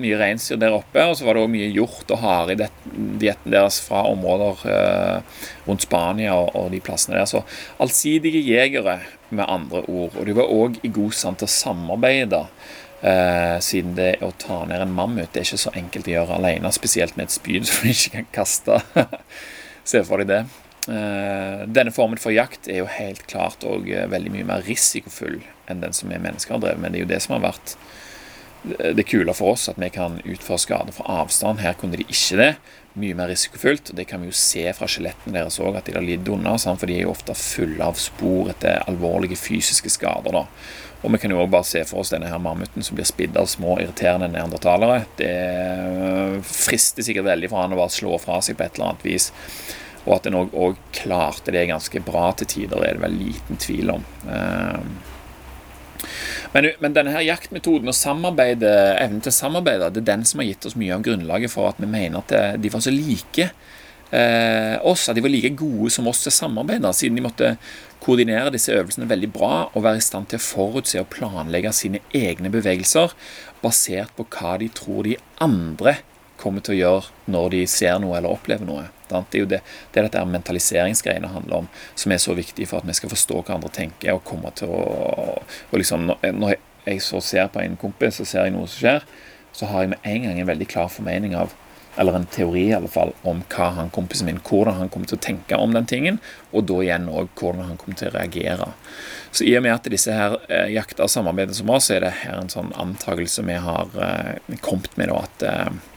mye 0.03 0.17
reinsdyr 0.19 0.59
der 0.59 0.75
oppe. 0.75 1.05
Og 1.07 1.15
så 1.15 1.23
var 1.23 1.37
det 1.37 1.45
òg 1.45 1.53
mye 1.53 1.69
hjort 1.71 2.11
og 2.11 2.19
hare 2.19 2.51
i 2.51 2.57
dietten 2.59 3.53
deres 3.53 3.77
fra 3.85 4.01
områder 4.09 4.65
uh, 4.67 5.45
rundt 5.69 5.85
Spania 5.87 6.33
og, 6.35 6.49
og, 6.51 6.67
de 6.73 6.81
plassene 6.83 7.15
der. 7.15 7.29
Så 7.31 7.45
allsidige 7.79 8.43
jegere, 8.43 8.97
med 9.31 9.47
andre 9.47 9.85
ord. 9.87 10.19
Og 10.19 10.27
de 10.27 10.35
var 10.35 10.51
òg 10.51 10.81
i 10.83 10.91
god 10.99 11.15
stand 11.15 11.39
til 11.39 11.47
å 11.47 11.55
samarbeide. 11.55 12.43
Uh, 13.05 13.55
siden 13.63 13.95
det 13.95 14.17
å 14.25 14.33
ta 14.41 14.65
ned 14.67 14.83
en 14.83 14.93
mammut 14.97 15.29
det 15.31 15.45
er 15.45 15.47
ikke 15.47 15.63
så 15.63 15.73
enkelt 15.77 16.07
å 16.09 16.15
gjøre 16.17 16.39
alene, 16.41 16.75
spesielt 16.75 17.15
med 17.15 17.29
et 17.29 17.39
spyd 17.39 17.71
som 17.71 17.87
du 17.87 17.91
ikke 17.95 18.19
kan 18.19 18.29
kaste. 18.41 18.83
Se 19.87 20.03
for 20.03 20.19
deg 20.19 20.33
det. 20.33 20.64
Eh, 20.85 21.65
denne 21.67 21.93
formen 21.93 22.21
for 22.21 22.35
jakt 22.35 22.69
er 22.69 22.83
jo 22.83 22.89
helt 22.91 23.25
klart 23.29 23.65
og 23.65 23.89
eh, 23.89 24.05
veldig 24.11 24.33
mye 24.33 24.47
mer 24.51 24.65
risikofull 24.67 25.39
enn 25.71 25.81
den 25.81 25.95
som 25.97 26.11
vi 26.11 26.21
mennesker 26.21 26.57
har 26.57 26.61
drevet 26.61 26.83
med. 26.83 26.93
Det 26.93 27.01
er 27.01 27.05
jo 27.07 27.13
det 27.13 27.21
som 27.25 27.37
har 27.37 27.47
vært 27.47 27.77
det 28.65 29.05
kule 29.05 29.33
for 29.37 29.53
oss, 29.53 29.67
at 29.69 29.77
vi 29.77 29.91
kan 29.93 30.17
utføre 30.25 30.57
skader 30.61 30.95
fra 30.95 31.19
avstand. 31.21 31.61
Her 31.61 31.75
kunne 31.77 31.99
de 31.99 32.07
ikke 32.07 32.39
det. 32.39 32.49
Mye 32.97 33.17
mer 33.17 33.29
risikofullt. 33.29 33.91
og 33.91 33.99
Det 33.99 34.07
kan 34.09 34.23
vi 34.23 34.31
jo 34.31 34.37
se 34.39 34.63
fra 34.73 34.87
skjelettene 34.89 35.35
deres 35.35 35.59
òg, 35.61 35.77
at 35.77 35.85
de 35.85 35.93
har 35.93 36.05
lidd 36.05 36.29
under. 36.31 36.57
For 36.57 36.89
de 36.89 36.97
er 36.97 37.05
jo 37.05 37.13
ofte 37.13 37.35
fulle 37.37 37.85
av 37.85 37.99
spor 38.01 38.49
etter 38.53 38.81
alvorlige 38.89 39.37
fysiske 39.37 39.91
skader. 39.93 40.33
da. 40.33 40.45
Og 41.03 41.13
vi 41.13 41.21
kan 41.21 41.29
jo 41.29 41.37
også 41.37 41.53
bare 41.53 41.69
se 41.69 41.83
for 41.85 42.01
oss 42.01 42.09
denne 42.09 42.29
her 42.31 42.41
mammuten 42.41 42.83
som 42.83 42.97
blir 42.97 43.05
spidd 43.05 43.35
av 43.37 43.45
små, 43.51 43.77
irriterende 43.77 44.31
neandertalere. 44.33 45.03
Det 45.19 46.41
frister 46.49 47.05
sikkert 47.05 47.29
veldig 47.29 47.51
for 47.51 47.61
han 47.61 47.75
å 47.75 47.81
bare 47.83 47.93
slå 47.93 48.17
fra 48.21 48.39
seg 48.41 48.57
på 48.57 48.65
et 48.65 48.79
eller 48.79 48.95
annet 48.95 49.05
vis. 49.05 49.29
Og 50.05 50.17
at 50.19 50.29
en 50.29 50.37
òg 50.45 50.79
klarte 50.93 51.53
det 51.53 51.67
ganske 51.71 52.01
bra 52.05 52.29
til 52.37 52.49
tider, 52.51 52.83
er 52.85 52.97
det 52.97 53.03
vel 53.03 53.19
liten 53.19 53.61
tvil 53.61 53.93
om. 53.97 54.05
Ehm, 54.29 54.91
men, 56.53 56.69
men, 56.79 56.93
denne 56.95 57.11
her 57.11 57.25
jaktmetoden 57.25 57.89
og 57.89 58.39
evnen 58.39 59.21
til 59.23 59.31
å 59.31 59.35
samarbeide 59.35 59.89
det 59.91 60.03
er 60.03 60.11
den 60.13 60.25
som 60.27 60.39
har 60.39 60.47
gitt 60.47 60.67
oss 60.69 60.77
mye 60.79 60.93
av 60.95 61.03
grunnlaget 61.03 61.51
for 61.51 61.71
at 61.71 61.81
vi 61.81 61.89
mener 61.89 62.21
at 62.21 62.61
de 62.61 62.71
var 62.71 62.83
så 62.85 62.93
like 62.93 63.49
eh, 64.11 64.77
oss, 64.85 65.09
at 65.09 65.17
de 65.17 65.23
var 65.25 65.33
like 65.33 65.51
gode 65.57 65.91
som 65.93 66.07
oss 66.07 66.23
til 66.23 66.31
å 66.31 66.37
samarbeide, 66.37 66.93
siden 66.95 67.19
de 67.19 67.25
måtte 67.25 67.51
koordinere 68.03 68.53
disse 68.53 68.73
øvelsene 68.75 69.09
veldig 69.09 69.31
bra 69.33 69.53
og 69.71 69.83
være 69.83 69.99
i 69.99 70.05
stand 70.05 70.29
til 70.29 70.39
å 70.39 70.45
forutse 70.45 71.01
og 71.01 71.09
planlegge 71.13 71.73
sine 71.75 72.03
egne 72.15 72.51
bevegelser 72.53 73.15
basert 73.63 74.13
på 74.17 74.27
hva 74.35 74.55
de 74.61 74.69
tror 74.75 75.07
de 75.07 75.17
andre 75.43 75.97
kommer 76.45 76.63
til 76.65 76.75
å 76.75 76.79
gjøre 76.79 77.31
når 77.33 77.49
de 77.55 77.63
ser 77.69 77.97
noe 78.03 78.19
eller 78.19 78.31
opplever 78.31 78.67
noe. 78.67 78.85
Det 79.09 79.17
er 79.17 79.41
jo 79.43 79.49
det, 79.49 79.59
det 79.93 80.01
er 80.01 80.07
dette 80.07 80.23
mentaliseringsgreiene 80.29 81.33
handler 81.33 81.65
om, 81.65 81.67
som 81.97 82.13
er 82.13 82.21
så 82.21 82.33
viktig 82.37 82.69
for 82.69 82.81
at 82.81 82.89
vi 82.89 82.95
skal 82.97 83.11
forstå 83.11 83.41
hva 83.41 83.57
andre 83.57 83.73
tenker. 83.73 84.15
og 84.15 84.23
komme 84.25 84.53
til 84.57 84.71
å, 84.71 85.35
og 85.41 85.75
liksom, 85.77 86.09
Når 86.09 86.55
jeg 86.85 87.01
så 87.01 87.21
ser 87.21 87.51
på 87.53 87.61
en 87.61 87.77
kompis 87.77 88.21
og 88.21 88.29
ser 88.29 88.47
jeg 88.47 88.55
noe 88.55 88.69
som 88.69 88.81
skjer, 88.81 89.05
så 89.55 89.69
har 89.71 89.85
jeg 89.85 89.93
med 89.93 90.09
en 90.09 90.25
gang 90.25 90.39
en 90.41 90.49
veldig 90.49 90.67
klar 90.67 90.89
formening 90.91 91.35
av 91.37 91.53
eller 91.97 92.13
en 92.17 92.25
teori 92.25 92.65
i 92.67 92.73
alle 92.75 92.89
fall, 92.91 93.13
om 93.23 93.41
hva 93.51 93.69
han 93.77 93.91
kompisen 93.93 94.27
min, 94.27 94.41
hvordan 94.43 94.81
han 94.81 94.89
kommer 94.91 95.07
til 95.07 95.15
å 95.15 95.23
tenke 95.23 95.55
om 95.55 95.71
den 95.75 95.87
tingen, 95.87 96.19
og 96.51 96.67
da 96.67 96.81
igjen 96.83 97.07
òg 97.07 97.29
hvordan 97.39 97.69
han 97.69 97.79
kommer 97.79 97.99
til 97.99 98.09
å 98.09 98.15
reagere. 98.17 98.67
Så 99.31 99.47
i 99.47 99.55
og 99.57 99.63
med 99.63 99.77
at 99.77 99.87
disse 99.91 100.15
her 100.15 100.37
eh, 100.49 100.73
jakter 100.75 101.07
og 101.07 101.13
samarbeider 101.13 101.55
som 101.55 101.71
oss, 101.71 101.87
så 101.89 101.97
er 101.97 102.05
det 102.05 102.13
her 102.25 102.39
en 102.41 102.51
sånn 102.51 102.73
antakelse 102.79 103.45
vi 103.47 103.59
har 103.63 103.95
eh, 103.95 104.57
kommet 104.65 104.95
med, 104.99 105.11
da, 105.11 105.23
at 105.23 105.47
eh, 105.47 105.94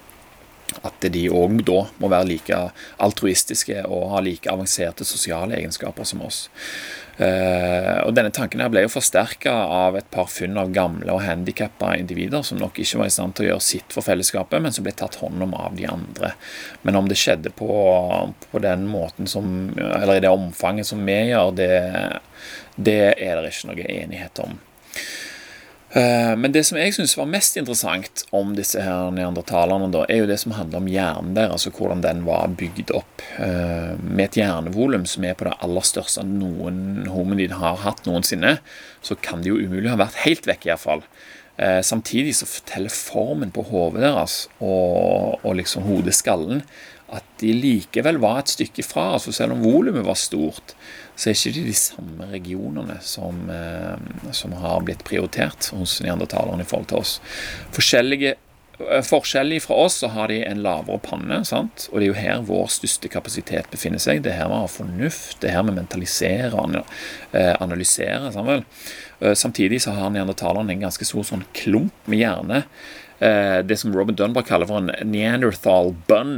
at 0.87 1.09
de 1.13 1.25
òg 1.33 1.63
da 1.67 1.83
må 1.99 2.11
være 2.13 2.29
like 2.29 2.61
altruistiske 3.03 3.83
og 3.87 4.13
ha 4.15 4.23
like 4.25 4.51
avanserte 4.51 5.07
sosiale 5.09 5.59
egenskaper 5.59 6.07
som 6.09 6.25
oss. 6.27 6.47
Uh, 7.19 7.99
og 8.05 8.13
Denne 8.15 8.31
tanken 8.31 8.61
her 8.63 8.71
ble 8.71 8.85
jo 8.85 8.93
forsterka 8.93 9.51
av 9.51 9.97
et 9.99 10.07
par 10.15 10.29
funn 10.31 10.55
av 10.61 10.71
gamle 10.71 11.11
og 11.11 11.25
handikappa 11.25 11.97
individer 11.99 12.45
som 12.47 12.61
nok 12.63 12.79
ikke 12.79 13.01
var 13.01 13.11
i 13.11 13.15
stand 13.15 13.35
til 13.35 13.49
å 13.49 13.49
gjøre 13.49 13.65
sitt 13.67 13.95
for 13.97 14.07
fellesskapet, 14.07 14.63
men 14.63 14.75
som 14.75 14.87
ble 14.87 14.95
tatt 14.95 15.19
hånd 15.19 15.43
om 15.43 15.57
av 15.59 15.75
de 15.75 15.89
andre. 15.91 16.31
Men 16.87 17.01
om 17.01 17.11
det 17.11 17.19
skjedde 17.19 17.51
på, 17.59 17.69
på 18.53 18.63
den 18.63 18.87
måten 18.93 19.27
som, 19.27 19.73
eller 19.75 20.21
i 20.21 20.23
det 20.23 20.31
omfanget 20.31 20.87
som 20.87 21.03
vi 21.03 21.19
gjør, 21.33 21.51
det, 21.59 21.73
det 22.79 23.01
er 23.17 23.43
det 23.43 23.51
ikke 23.51 23.73
noe 23.73 23.91
enighet 23.99 24.45
om. 24.47 24.55
Eh, 25.99 26.35
men 26.37 26.53
det 26.55 26.63
som 26.69 26.79
jeg 26.79 26.93
syns 26.95 27.17
var 27.19 27.31
mest 27.31 27.57
interessant 27.59 28.23
om 28.37 28.53
disse 28.55 28.83
her 28.83 29.11
neandertalerne, 29.15 29.89
da, 29.95 30.05
er 30.07 30.23
jo 30.23 30.29
det 30.31 30.37
som 30.43 30.55
handler 30.55 30.83
om 30.83 30.91
hjernen 30.93 31.33
deres, 31.35 31.57
altså 31.57 31.73
hvordan 31.75 32.05
den 32.05 32.23
var 32.29 32.53
bygd 32.61 32.93
opp. 32.99 33.25
Eh, 33.41 33.97
med 34.05 34.29
et 34.29 34.39
hjernevolum 34.43 35.09
som 35.11 35.27
er 35.27 35.39
på 35.39 35.49
det 35.49 35.57
aller 35.65 35.89
største 35.89 36.27
noen 36.29 37.09
hominid 37.11 37.57
har 37.59 37.81
hatt 37.83 38.05
noensinne, 38.07 38.59
så 39.03 39.19
kan 39.23 39.43
det 39.43 39.51
jo 39.51 39.59
umulig 39.59 39.91
ha 39.91 39.99
vært 39.99 40.23
helt 40.27 40.47
vekk, 40.51 40.69
iallfall. 40.69 41.03
Eh, 41.59 41.81
samtidig 41.83 42.37
så 42.39 42.47
forteller 42.47 42.95
formen 42.95 43.51
på 43.55 43.65
hodet 43.67 44.05
deres 44.05 44.45
og, 44.61 45.41
og 45.43 45.57
liksom 45.59 45.89
hodeskallen 45.89 46.63
at 47.09 47.25
de 47.41 47.53
likevel 47.57 48.19
var 48.21 48.43
et 48.43 48.53
stykke 48.53 48.85
fra. 48.85 49.13
altså 49.17 49.33
Selv 49.33 49.57
om 49.57 49.63
volumet 49.65 50.05
var 50.05 50.19
stort, 50.19 50.75
så 51.17 51.31
er 51.31 51.39
ikke 51.39 51.55
de 51.57 51.69
de 51.71 51.77
samme 51.77 52.27
regionene 52.33 52.99
som, 53.03 53.49
eh, 53.51 54.33
som 54.33 54.53
har 54.61 54.85
blitt 54.85 55.07
prioritert 55.09 55.71
hos 55.75 55.99
neandertalerne 56.05 56.63
i 56.63 56.69
forhold 56.69 56.91
til 56.93 57.01
oss. 57.01 57.17
Forskjellige 57.75 58.35
eh, 58.35 59.03
Forskjellig 59.03 59.63
fra 59.65 59.81
oss 59.87 59.97
så 60.05 60.13
har 60.13 60.29
de 60.29 60.43
en 60.45 60.63
lavere 60.63 61.01
panne, 61.03 61.41
sant? 61.49 61.89
og 61.91 61.99
det 61.99 62.07
er 62.07 62.13
jo 62.13 62.21
her 62.21 62.45
vår 62.47 62.69
største 62.77 63.11
kapasitet 63.11 63.73
befinner 63.73 63.99
seg. 63.99 64.23
Det 64.23 64.35
er 64.35 64.43
her 64.45 64.53
vi 64.53 64.61
har 64.61 64.71
fornuft, 64.71 65.41
det 65.41 65.51
er 65.51 65.57
her 65.57 65.67
vi 65.67 65.79
mentaliserer 65.81 66.55
og 66.55 66.77
eh, 66.77 67.55
analyserer. 67.59 68.31
Sammen. 68.31 68.65
Samtidig 69.19 69.81
så 69.83 69.97
har 69.97 70.13
neandertalerne 70.15 70.77
en 70.77 70.85
ganske 70.85 71.09
stor 71.09 71.25
sånn 71.27 71.43
klump 71.57 72.07
med 72.07 72.21
hjerne. 72.21 72.63
Det 73.19 73.75
som 73.81 73.91
Robin 73.91 74.15
Dunbar 74.15 74.45
kaller 74.47 74.69
for 74.71 74.79
en 74.79 75.11
neanderthal 75.11 75.91
bun 76.07 76.37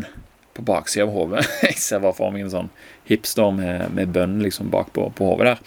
på 0.61 0.69
baksida 0.69 1.09
av 1.09 1.17
hodet. 1.17 1.47
Jeg 1.67 1.81
ser 1.81 2.05
bare 2.05 2.17
for 2.17 2.35
meg 2.35 2.47
en 2.47 2.55
sånn 2.55 2.71
hipster 3.09 3.50
med, 3.57 3.90
med 3.97 4.14
bønn 4.14 4.38
liksom 4.45 4.71
bak 4.73 4.93
på, 4.97 5.09
på 5.17 5.33
hodet 5.33 5.55
der. 5.55 5.67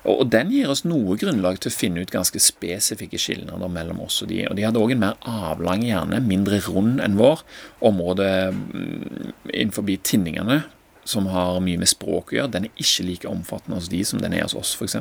Og, 0.00 0.14
og, 0.14 0.26
den 0.32 0.52
gir 0.52 0.70
oss 0.72 0.84
noe 0.88 1.16
grunnlag 1.20 1.60
til 1.60 1.70
å 1.70 1.76
finne 1.76 2.04
ut 2.04 2.12
ganske 2.12 2.40
spesifikke 2.40 3.20
skilnader 3.20 3.72
mellom 3.72 4.00
oss 4.06 4.22
og 4.24 4.30
de. 4.32 4.42
Og 4.48 4.56
de 4.56 4.64
hadde 4.64 4.80
òg 4.80 4.94
en 4.94 5.02
mer 5.02 5.18
avlang 5.28 5.84
hjerne, 5.84 6.22
mindre 6.24 6.60
rund 6.68 7.02
enn 7.04 7.18
vår. 7.20 7.44
Området 7.90 8.32
mm, 8.54 9.34
innenfor 9.52 9.90
tinningene, 10.06 10.62
som 11.04 11.28
har 11.32 11.60
mye 11.64 11.80
med 11.80 11.90
språk 11.90 12.32
å 12.32 12.38
gjøre, 12.38 12.54
den 12.56 12.68
er 12.68 12.80
ikke 12.82 13.06
like 13.08 13.28
omfattende 13.28 13.80
hos 13.80 13.90
de 13.92 14.02
som 14.06 14.20
den 14.22 14.36
er 14.36 14.46
hos 14.46 14.56
oss, 14.56 14.76
f.eks. 14.76 14.96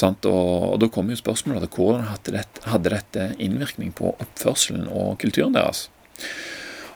Og, 0.00 0.24
og 0.24 0.78
da 0.80 0.88
kommer 0.88 1.12
jo 1.12 1.20
spørsmålet 1.20 1.68
hvordan 1.76 2.08
hadde 2.08 2.36
dette, 2.38 2.64
hadde 2.64 2.94
dette 2.94 3.26
innvirkning 3.42 3.92
på 3.96 4.14
oppførselen 4.14 4.86
og 4.88 5.18
kulturen 5.20 5.56
deres. 5.56 5.90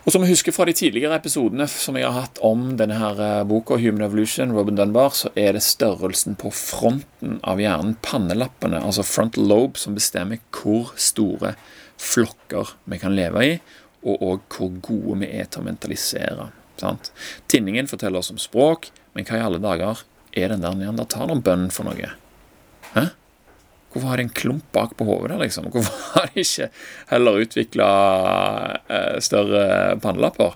Og 0.07 0.13
som 0.13 0.23
vi 0.23 0.29
husker 0.29 0.53
fra 0.55 0.63
de 0.63 0.71
tidligere 0.71 1.17
episodene 1.19 1.65
som 1.67 1.97
jeg 1.99 2.07
har 2.07 2.15
hatt 2.15 2.37
om 2.47 2.61
denne 2.79 2.95
her 2.95 3.17
eh, 3.19 3.41
boka, 3.43 3.75
Human 3.75 4.05
Evolution, 4.05 4.53
Robin 4.55 4.77
Dunbar, 4.79 5.11
så 5.11 5.33
er 5.35 5.57
det 5.57 5.65
størrelsen 5.65 6.37
på 6.39 6.47
fronten 6.55 7.41
av 7.43 7.59
hjernen, 7.59 7.97
pannelappene, 8.07 8.79
altså 8.79 9.03
frontal 9.03 9.49
lobe, 9.51 9.75
som 9.75 9.97
bestemmer 9.99 10.39
hvor 10.55 10.93
store 10.95 11.57
flokker 11.99 12.71
vi 12.87 13.01
kan 13.01 13.17
leve 13.19 13.43
i, 13.43 13.51
og 14.07 14.23
òg 14.29 14.47
hvor 14.55 14.71
gode 14.87 15.19
vi 15.25 15.33
er 15.41 15.51
til 15.51 15.65
å 15.65 15.67
mentalisere. 15.67 16.47
Sant? 16.79 17.11
Tinningen 17.51 17.91
forteller 17.91 18.23
oss 18.23 18.31
om 18.31 18.39
språk, 18.39 18.87
men 19.11 19.27
hva 19.27 19.41
i 19.41 19.43
alle 19.43 19.59
dager 19.59 20.07
er 20.31 20.55
den 20.55 20.63
der 20.63 20.79
neandertalerbønnen 20.85 21.73
for 21.75 21.91
noe? 21.91 22.13
Hæ? 22.93 23.09
Hvorfor 23.97 24.11
har 24.11 24.21
de 24.21 24.27
en 24.27 24.35
klump 24.37 24.65
bak 24.75 24.91
på 24.93 25.07
hodet 25.07 25.39
liksom? 25.41 25.71
Hvorfor 25.73 25.97
har 26.13 26.29
de 26.29 26.43
ikke 26.43 26.69
heller 27.09 27.41
utvikla 27.41 27.87
eh, 28.93 29.17
større 29.25 29.97
pannelapper? 30.03 30.53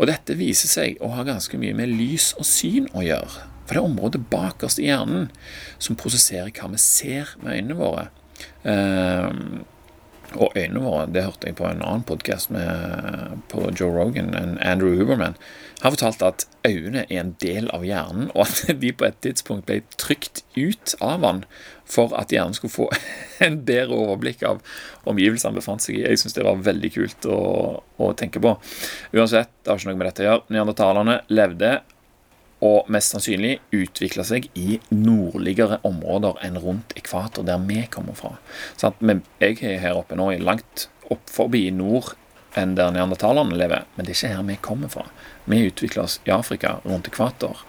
Og 0.00 0.10
dette 0.10 0.34
viser 0.34 0.72
seg 0.72 0.98
å 0.98 1.12
ha 1.14 1.22
ganske 1.28 1.60
mye 1.62 1.76
med 1.78 1.94
lys 1.94 2.32
og 2.34 2.48
syn 2.48 2.90
å 2.90 3.04
gjøre. 3.06 3.46
For 3.62 3.76
det 3.76 3.78
er 3.78 3.86
området 3.86 4.24
bakerst 4.32 4.82
i 4.82 4.88
hjernen 4.88 5.30
som 5.78 5.94
prosesserer 5.94 6.50
hva 6.56 6.72
vi 6.72 6.82
ser 6.82 7.36
med 7.44 7.60
øynene 7.60 7.78
våre. 7.78 8.08
Uh, 8.66 9.62
og 10.34 10.56
øynene 10.56 10.80
våre, 10.80 11.06
det 11.12 11.24
hørte 11.26 11.48
jeg 11.48 11.56
på 11.58 11.66
en 11.68 11.82
annen 11.84 12.04
podkast 12.08 12.48
på 13.52 13.64
Joe 13.78 13.92
Rogan, 13.92 14.32
enn 14.36 14.56
Andrew 14.64 14.96
Huberman. 14.96 15.36
Han 15.82 15.94
fortalte 15.94 16.30
at 16.30 16.46
øynene 16.66 17.04
er 17.10 17.20
en 17.20 17.34
del 17.42 17.68
av 17.74 17.84
hjernen, 17.84 18.30
og 18.34 18.46
at 18.46 18.80
de 18.82 18.92
på 18.96 19.08
et 19.08 19.18
tidspunkt 19.24 19.68
ble 19.68 19.82
trykt 20.00 20.44
ut 20.56 20.94
av 21.00 21.26
han 21.26 21.44
for 21.92 22.14
at 22.18 22.32
hjernen 22.32 22.56
skulle 22.56 22.72
få 22.74 22.88
en 23.46 23.60
bedre 23.66 23.96
overblikk 23.96 24.44
av 24.48 24.60
omgivelsene 25.10 25.58
befant 25.58 25.84
seg 25.84 25.98
i. 25.98 26.04
Jeg 26.06 26.22
syns 26.22 26.36
det 26.36 26.46
var 26.46 26.62
veldig 26.64 26.92
kult 26.94 27.28
å, 27.30 27.40
å, 27.82 28.12
tenke 28.18 28.42
på. 28.42 28.56
Uansett, 29.16 29.52
det 29.62 29.72
har 29.72 29.80
ikke 29.80 29.92
noe 29.92 30.00
med 30.00 30.08
dette 30.10 30.24
å 30.24 30.28
gjøre. 30.28 30.46
Neandertalerne 30.54 31.18
levde 31.32 31.74
og 32.62 32.90
mest 32.94 33.10
sannsynlig 33.10 33.56
utvikla 33.74 34.22
seg 34.26 34.46
i 34.54 34.78
nordligere 34.94 35.80
områder 35.86 36.38
enn 36.46 36.60
rundt 36.62 36.94
ekvator, 36.98 37.46
der 37.46 37.58
vi 37.66 37.82
kommer 37.90 38.14
fra. 38.14 38.36
Men 39.00 39.24
jeg 39.42 39.58
er 39.66 39.80
her 39.82 39.98
oppe 39.98 40.18
nå, 40.18 40.30
langt 40.38 40.86
opp 41.10 41.26
forbi 41.30 41.66
nord 41.74 42.14
enn 42.58 42.76
der 42.76 42.92
neandertalerne 42.94 43.56
lever, 43.56 43.86
men 43.96 44.06
det 44.06 44.14
er 44.14 44.18
ikke 44.18 44.34
her 44.36 44.46
vi 44.46 44.58
kommer 44.62 44.92
fra. 44.92 45.06
Vi 45.48 45.64
utvikla 45.66 46.06
oss 46.06 46.20
i 46.28 46.34
Afrika, 46.34 46.76
rundt 46.84 47.08
ekvator. 47.10 47.64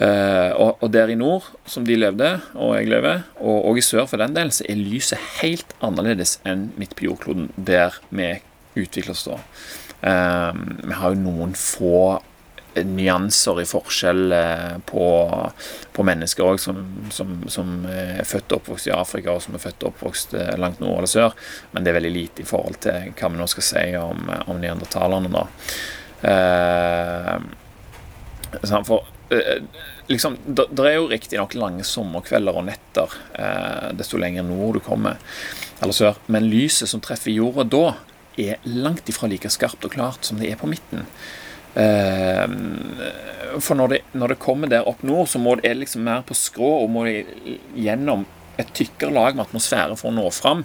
Uh, 0.00 0.56
og, 0.56 0.78
og, 0.80 0.86
der 0.94 1.10
i 1.12 1.16
nord, 1.18 1.50
som 1.68 1.84
de 1.84 1.92
levde, 1.98 2.30
og 2.56 2.72
jeg 2.78 2.88
lever, 2.88 3.26
og, 3.36 3.66
og 3.68 3.76
i 3.76 3.84
sør 3.84 4.06
for 4.08 4.22
den 4.22 4.32
del, 4.32 4.48
så 4.48 4.64
er 4.64 4.80
lyset 4.80 5.20
helt 5.42 5.74
annerledes 5.84 6.38
enn 6.48 6.70
midt 6.80 6.94
på 6.96 7.04
jordkloden, 7.04 7.50
der 7.60 7.98
vi 8.08 8.30
utvikler 8.80 9.12
oss 9.12 9.26
da. 9.28 9.36
Uh, 10.00 10.56
vi 10.86 10.96
har 10.96 11.12
jo 11.12 11.20
noen 11.20 11.52
få 11.58 12.20
nyanser 12.80 13.60
i 13.60 13.66
forskjell 13.66 14.32
eh, 14.32 14.76
på, 14.86 15.04
på 15.92 16.04
mennesker 16.06 16.46
òg, 16.46 16.60
som, 16.62 16.78
som, 17.10 17.32
som, 17.50 17.72
er 17.90 18.22
født 18.22 18.54
og 18.54 18.60
oppvokst 18.60 18.86
i 18.86 18.94
Afrika, 18.94 19.34
og 19.34 19.42
som 19.42 19.58
er 19.58 19.64
født 19.64 19.82
og 19.82 19.90
oppvokst 19.90 20.36
langt 20.54 20.78
nord 20.78 21.00
eller 21.00 21.10
sør. 21.10 21.34
Men 21.72 21.82
det 21.82 21.90
er 21.90 21.98
veldig 21.98 22.12
lite 22.14 22.44
i 22.44 22.46
forhold 22.46 22.78
til 22.86 23.10
hva 23.10 23.26
vi 23.34 23.40
nå 23.42 23.46
skal 23.50 23.66
si 23.72 23.82
om, 23.98 24.22
om 24.46 24.62
neandertalerne, 24.62 25.34
da. 25.34 25.44
Uh, 26.22 27.42
for 28.86 29.02
liksom, 30.10 30.36
Det 30.46 30.86
er 30.86 30.96
jo 30.96 31.08
riktignok 31.10 31.54
lange 31.58 31.84
sommerkvelder 31.86 32.56
og 32.56 32.66
netter 32.66 33.18
eh, 33.38 33.90
desto 33.98 34.18
lenger 34.20 34.46
nord 34.46 34.78
du 34.78 34.84
kommer, 34.84 35.20
eller 35.80 35.96
sør, 35.96 36.18
men 36.26 36.48
lyset 36.50 36.90
som 36.90 37.02
treffer 37.04 37.34
jorda 37.34 37.66
da, 37.70 37.84
er 38.40 38.58
langt 38.64 39.08
ifra 39.10 39.28
like 39.28 39.50
skarpt 39.52 39.84
og 39.86 39.94
klart 39.94 40.26
som 40.26 40.40
det 40.40 40.50
er 40.50 40.58
på 40.60 40.68
midten. 40.70 41.06
Ehm, 41.78 42.98
for 43.62 43.78
når 43.78 43.92
det, 43.92 44.00
når 44.18 44.34
det, 44.34 44.42
kommer 44.42 44.70
der 44.70 44.88
opp 44.88 45.02
nord, 45.06 45.28
så 45.30 45.38
må 45.42 45.56
det 45.60 45.74
liksom 45.76 46.02
mer 46.06 46.24
på 46.26 46.34
skrå 46.34 46.70
og 46.82 46.90
må 46.90 47.04
det 47.06 47.24
gjennom 47.78 48.24
et 48.60 48.72
tykkere 48.76 49.14
lag 49.14 49.36
med 49.36 49.46
atmosfære 49.46 49.98
for 49.98 50.10
å 50.10 50.16
nå 50.16 50.26
fram. 50.34 50.64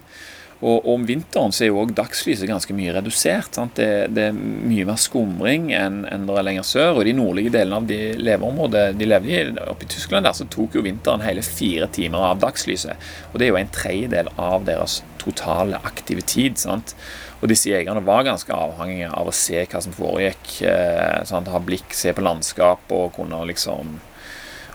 Og, 0.64 0.86
om 0.88 1.04
vinteren 1.06 1.52
så 1.52 1.66
er 1.66 1.70
jo 1.70 1.82
òg 1.82 1.92
dagslyset 1.98 2.48
ganske 2.48 2.74
mye 2.76 2.94
redusert. 2.96 3.58
Det, 3.76 3.90
det, 4.16 4.30
er 4.30 4.38
mye 4.38 4.86
mer 4.88 5.00
skumring 5.02 5.68
enn, 5.76 6.04
enn 6.08 6.24
det 6.30 6.38
er 6.40 6.48
lenger 6.48 6.68
sør. 6.68 7.00
Og 7.00 7.06
de 7.08 7.16
nordlige 7.18 7.52
delene 7.58 7.82
av 7.82 7.90
de 7.90 8.00
leveområdet 8.22 8.86
de 8.96 9.10
levde 9.10 9.34
i, 9.34 9.44
oppe 9.68 9.88
i 9.88 9.92
Tyskland, 9.92 10.26
der 10.26 10.38
så 10.38 10.48
tok 10.52 10.78
jo 10.78 10.86
vinteren 10.86 11.26
hele 11.26 11.44
fire 11.46 11.90
timer 11.92 12.32
av 12.32 12.40
dagslyset. 12.46 13.12
Og 13.34 13.38
det 13.40 13.50
er 13.50 13.54
jo 13.54 13.60
en 13.60 13.76
tredjedel 13.76 14.32
av 14.40 14.66
deres 14.70 15.02
totale 15.22 15.82
aktive 15.84 16.24
tid. 16.24 16.58
sant? 16.62 16.96
Og 17.42 17.52
disse 17.52 17.70
jegerne 17.70 18.02
var 18.08 18.26
ganske 18.26 18.56
avhengige 18.56 19.12
av 19.12 19.28
å 19.28 19.36
se 19.36 19.60
hva 19.68 19.84
som 19.84 19.94
foregikk. 19.94 20.58
Eh, 20.66 21.22
sånn, 21.28 21.52
ha 21.52 21.62
blikk, 21.62 21.92
se 21.94 22.16
på 22.16 22.24
landskap 22.24 22.92
og 22.96 23.16
kunne 23.20 23.44
liksom 23.52 23.98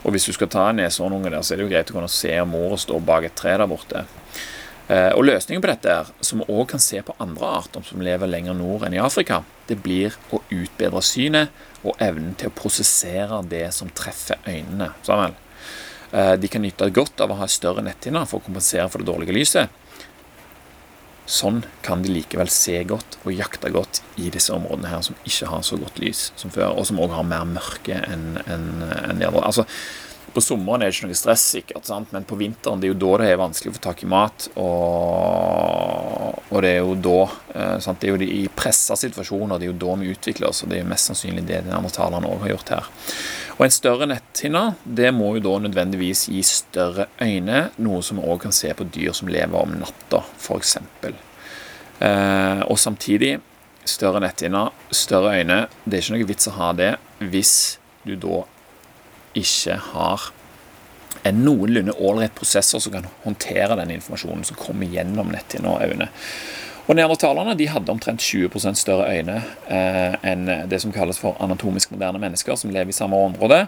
Og 0.01 0.15
hvis 0.15 0.25
du 0.25 0.33
skal 0.33 0.49
ta 0.49 0.63
en 0.71 0.79
neshornunge 0.81 1.29
der, 1.29 1.43
så 1.45 1.53
er 1.53 1.59
det 1.61 1.65
jo 1.67 1.73
greit 1.75 1.91
å 1.93 1.95
kunne 1.99 2.09
se 2.09 2.31
om 2.41 2.55
mora 2.55 2.79
står 2.81 3.03
bak 3.05 3.27
et 3.29 3.35
tre 3.37 3.53
der 3.61 3.69
borte. 3.69 4.07
Eh, 4.91 5.13
og 5.15 5.23
løsningen 5.23 5.63
på 5.63 5.71
dette, 5.71 5.93
er, 6.01 6.09
som 6.27 6.41
vi 6.43 6.49
òg 6.51 6.65
kan 6.73 6.83
se 6.83 6.99
på 7.07 7.15
andre 7.23 7.51
arter 7.61 7.85
som 7.87 8.03
lever 8.03 8.31
lenger 8.31 8.57
nord 8.59 8.83
enn 8.87 8.97
i 8.97 9.03
Afrika, 9.03 9.45
det 9.69 9.79
blir 9.85 10.17
å 10.35 10.41
utbedre 10.51 11.03
synet 11.07 11.55
og 11.85 11.95
evnen 12.03 12.35
til 12.39 12.51
å 12.51 12.57
prosessere 12.59 13.39
det 13.47 13.69
som 13.77 13.93
treffer 13.95 14.41
øynene. 14.51 14.91
Sammen. 15.07 15.37
Eh, 16.11 16.35
de 16.43 16.51
kan 16.51 16.65
nyte 16.67 16.91
godt 16.91 17.23
av 17.23 17.31
å 17.31 17.39
ha 17.39 17.47
større 17.47 17.85
netthinner 17.87 18.27
for 18.27 18.41
å 18.41 18.49
kompensere 18.49 18.89
for 18.91 19.03
det 19.03 19.13
dårlige 19.13 19.37
lyset. 19.37 19.79
Sånn 21.31 21.63
kan 21.87 22.03
de 22.03 22.11
likevel 22.11 22.51
se 22.51 22.75
godt 22.91 23.21
og 23.23 23.37
jakte 23.37 23.71
godt 23.71 24.01
i 24.19 24.33
disse 24.35 24.51
områdene 24.51 24.91
her 24.91 25.05
som 25.07 25.19
ikke 25.23 25.53
har 25.53 25.63
så 25.63 25.79
godt 25.79 26.01
lys 26.03 26.33
som 26.41 26.51
før, 26.51 26.75
og 26.75 26.89
som 26.89 26.99
òg 26.99 27.15
har 27.15 27.29
mer 27.31 27.47
mørke 27.47 28.01
enn 28.09 28.41
en, 28.43 28.65
en 28.83 29.21
de 29.23 29.29
andre. 29.29 29.45
Altså, 29.47 29.69
på 30.35 30.43
sommeren 30.45 30.83
er 30.83 30.91
det 30.91 30.97
ikke 30.97 31.09
noe 31.11 31.19
stress, 31.19 31.45
sikkert, 31.57 31.87
sant? 31.89 32.13
men 32.15 32.27
på 32.29 32.39
vinteren 32.39 32.81
det 32.81 32.89
er 32.89 32.93
jo 32.95 33.01
da 33.03 33.13
det 33.23 33.29
er 33.33 33.41
vanskelig 33.41 33.73
å 33.73 33.77
få 33.77 33.83
tak 33.85 34.05
i 34.05 34.11
mat. 34.11 34.47
Og, 34.63 36.39
og 36.51 36.65
det 36.65 36.73
er 36.77 36.81
jo 36.81 36.97
da 37.03 37.19
eh, 37.27 37.77
sant? 37.83 38.01
Det 38.01 38.11
er 38.11 38.15
jo 38.15 38.31
i 38.31 38.45
pressa 38.55 38.99
situasjoner 38.99 39.59
det 39.59 39.69
er 39.69 39.73
jo 39.73 39.79
da 39.83 39.97
vi 40.01 40.13
utvikler 40.15 40.51
oss, 40.51 40.63
og 40.65 40.71
det 40.71 40.79
er 40.79 40.85
jo 40.85 40.91
mest 40.93 41.11
sannsynlig 41.11 41.45
det 41.49 41.63
denne 41.65 41.79
andre 41.79 41.93
talerne 41.95 42.31
òg 42.31 42.45
har 42.45 42.55
gjort 42.55 42.75
her. 42.77 42.91
Og 43.59 43.67
En 43.67 43.75
større 43.75 44.07
netthinne 44.09 44.63
det 44.85 45.11
må 45.13 45.35
jo 45.37 45.45
da 45.45 45.57
nødvendigvis 45.67 46.29
gi 46.33 46.41
større 46.47 47.11
øyne, 47.21 47.67
noe 47.83 48.01
som 48.07 48.21
vi 48.21 48.31
òg 48.31 48.47
kan 48.47 48.57
se 48.57 48.73
på 48.77 48.87
dyr 48.89 49.13
som 49.17 49.29
lever 49.29 49.59
om 49.59 49.75
natta, 49.83 50.23
f.eks. 50.41 50.79
Eh, 52.01 52.63
og 52.65 52.79
samtidig 52.81 53.35
større 53.85 54.23
netthinne, 54.25 54.69
større 54.95 55.35
øyne. 55.41 55.67
Det 55.85 55.99
er 55.99 56.05
ikke 56.05 56.17
noe 56.17 56.31
vits 56.31 56.49
å 56.49 56.57
ha 56.57 56.73
det 56.79 56.95
hvis 57.21 57.55
du 58.07 58.15
da 58.17 58.45
ikke 59.39 59.77
har 59.93 60.31
en 61.27 61.43
noenlunde 61.45 61.95
ålreit 61.99 62.35
prosessor 62.35 62.81
som 62.81 62.95
kan 62.95 63.09
håndtere 63.25 63.77
den 63.81 63.93
informasjonen 63.97 64.45
som 64.47 64.59
kommer 64.59 64.89
gjennom 64.89 65.33
netthinna 65.33 65.75
og 65.75 65.85
øynene. 65.85 66.09
Og 66.89 66.97
Neandertalerne 66.97 67.55
de 67.55 67.69
hadde 67.71 67.93
omtrent 67.93 68.25
20 68.25 68.75
større 68.75 69.11
øyne 69.13 69.37
eh, 69.71 70.17
enn 70.27 70.49
det 70.71 70.81
som 70.83 70.93
kalles 70.93 71.21
for 71.23 71.37
anatomisk 71.39 71.93
moderne 71.95 72.19
mennesker, 72.19 72.57
som 72.57 72.73
lever 72.75 72.91
i 72.91 72.97
samme 72.97 73.17
område. 73.17 73.67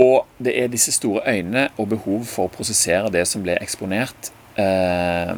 Og 0.00 0.24
det 0.40 0.54
er 0.56 0.70
disse 0.72 0.92
store 0.92 1.20
øynene 1.28 1.68
og 1.76 1.90
behov 1.92 2.24
for 2.24 2.48
å 2.48 2.52
prosessere 2.54 3.10
det 3.12 3.26
som 3.28 3.44
ble 3.44 3.58
eksponert, 3.60 4.32
eh, 4.56 5.34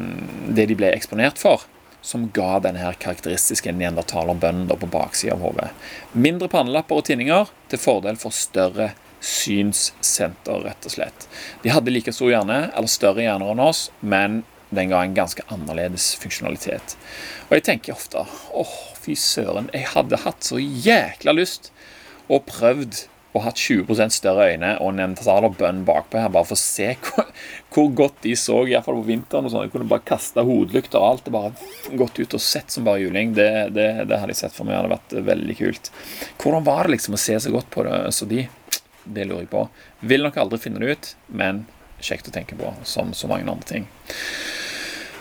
det 0.55 0.69
de 0.69 0.77
ble 0.79 0.93
eksponert 0.95 1.41
for, 1.41 1.65
som 2.05 2.27
ga 2.33 2.59
denne 2.61 2.83
her 2.83 2.97
karakteristiske 3.01 3.73
neandertalerbønnen 3.73 4.69
på 4.69 4.89
baksida 4.93 5.33
av 5.35 5.41
hodet. 5.41 5.71
Mindre 6.13 6.49
pannelapper 6.51 7.01
og 7.01 7.07
tinninger 7.07 7.49
til 7.71 7.81
fordel 7.81 8.19
for 8.21 8.35
større 8.35 8.91
synssenter, 9.25 10.61
rett 10.67 10.85
og 10.85 10.93
slett. 10.93 11.25
De 11.63 11.73
hadde 11.73 11.93
like 11.93 12.13
stor 12.13 12.29
hjerne, 12.29 12.67
eller 12.77 12.91
større 12.91 13.25
hjerner 13.25 13.55
enn 13.55 13.63
oss, 13.63 13.87
men 14.05 14.43
den 14.75 14.91
ga 14.91 15.01
en 15.01 15.15
ganske 15.17 15.45
annerledes 15.53 16.11
funksjonalitet. 16.21 16.95
Og 17.47 17.57
jeg 17.57 17.65
tenker 17.65 17.95
ofte 17.95 18.21
åh, 18.53 18.77
fy 19.01 19.17
søren, 19.17 19.71
jeg 19.73 19.89
hadde 19.95 20.21
hatt 20.25 20.45
så 20.45 20.61
jækla 20.61 21.33
lyst 21.37 21.71
og 22.29 22.45
prøvd 22.49 23.05
og 23.35 23.43
hatt 23.43 23.59
20% 23.59 24.15
større 24.15 24.47
øyne 24.53 24.71
og 24.79 24.93
neandertalerbønn 24.95 25.83
bakpå 25.87 26.21
her, 26.21 26.31
bare 26.31 26.47
for 26.47 26.55
å 26.55 26.61
se 26.61 26.93
hvor, 27.03 27.27
hvor 27.75 27.89
godt 27.99 28.21
de 28.23 28.35
så, 28.39 28.61
iallfall 28.69 29.01
på 29.01 29.09
vinteren. 29.09 29.47
og 29.47 29.53
sånn. 29.53 29.65
Jeg 29.67 29.73
kunne 29.75 29.89
bare 29.91 30.07
kaste 30.07 30.45
hodelykter 30.47 31.01
og 31.01 31.07
alt. 31.09 31.25
det 31.27 31.35
bare 31.35 31.97
gått 31.99 32.21
ut 32.21 32.37
og 32.37 32.43
sett 32.43 32.71
som 32.71 32.87
bare 32.87 33.03
juling. 33.03 33.35
Det, 33.35 33.49
det, 33.75 33.89
det 34.07 34.21
hadde 34.21 34.35
jeg 34.35 34.45
sett 34.45 34.55
for 34.55 34.67
meg. 34.67 34.77
Det 34.77 34.81
hadde 34.81 34.95
vært 34.95 35.17
veldig 35.33 35.57
kult. 35.59 35.91
Hvordan 36.41 36.67
var 36.67 36.87
det 36.87 36.95
liksom 36.95 37.17
å 37.17 37.21
se 37.25 37.37
så 37.43 37.53
godt 37.53 37.69
på 37.75 37.85
det 37.87 37.99
så 38.15 38.29
de? 38.29 38.45
Det 39.05 39.27
lurer 39.27 39.43
jeg 39.43 39.51
på. 39.51 39.67
Vil 40.07 40.25
nok 40.25 40.39
aldri 40.41 40.61
finne 40.63 40.81
det 40.81 40.95
ut, 40.95 41.11
men 41.27 41.65
kjekt 42.03 42.29
å 42.29 42.33
tenke 42.33 42.57
på, 42.57 42.71
som 42.87 43.11
så 43.17 43.29
mange 43.29 43.45
andre 43.51 43.67
ting. 43.67 43.91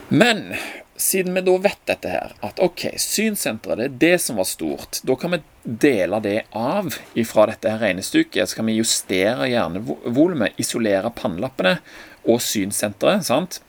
Men 0.08 0.54
siden 0.96 1.34
vi 1.34 1.42
da 1.46 1.56
vet 1.58 1.80
dette 1.88 2.10
her, 2.10 2.34
at 2.46 2.60
ok, 2.62 2.86
synsenteret 3.00 3.80
det 3.80 3.86
er 3.86 3.98
det 4.04 4.14
som 4.22 4.38
var 4.38 4.46
stort, 4.48 5.00
da 5.02 5.16
kan 5.18 5.34
vi 5.34 5.40
dele 5.64 6.20
det 6.22 6.38
av 6.54 6.94
ifra 7.18 7.48
dette 7.50 7.72
her 7.72 7.80
regnestykket. 7.82 8.50
Så 8.50 8.60
kan 8.60 8.68
vi 8.68 8.76
justere 8.78 9.48
hjernevolumet, 9.50 10.58
isolere 10.60 11.10
pannelappene 11.16 11.78
og 12.28 12.42
synsenteret. 12.44 13.24
sant? 13.26 13.60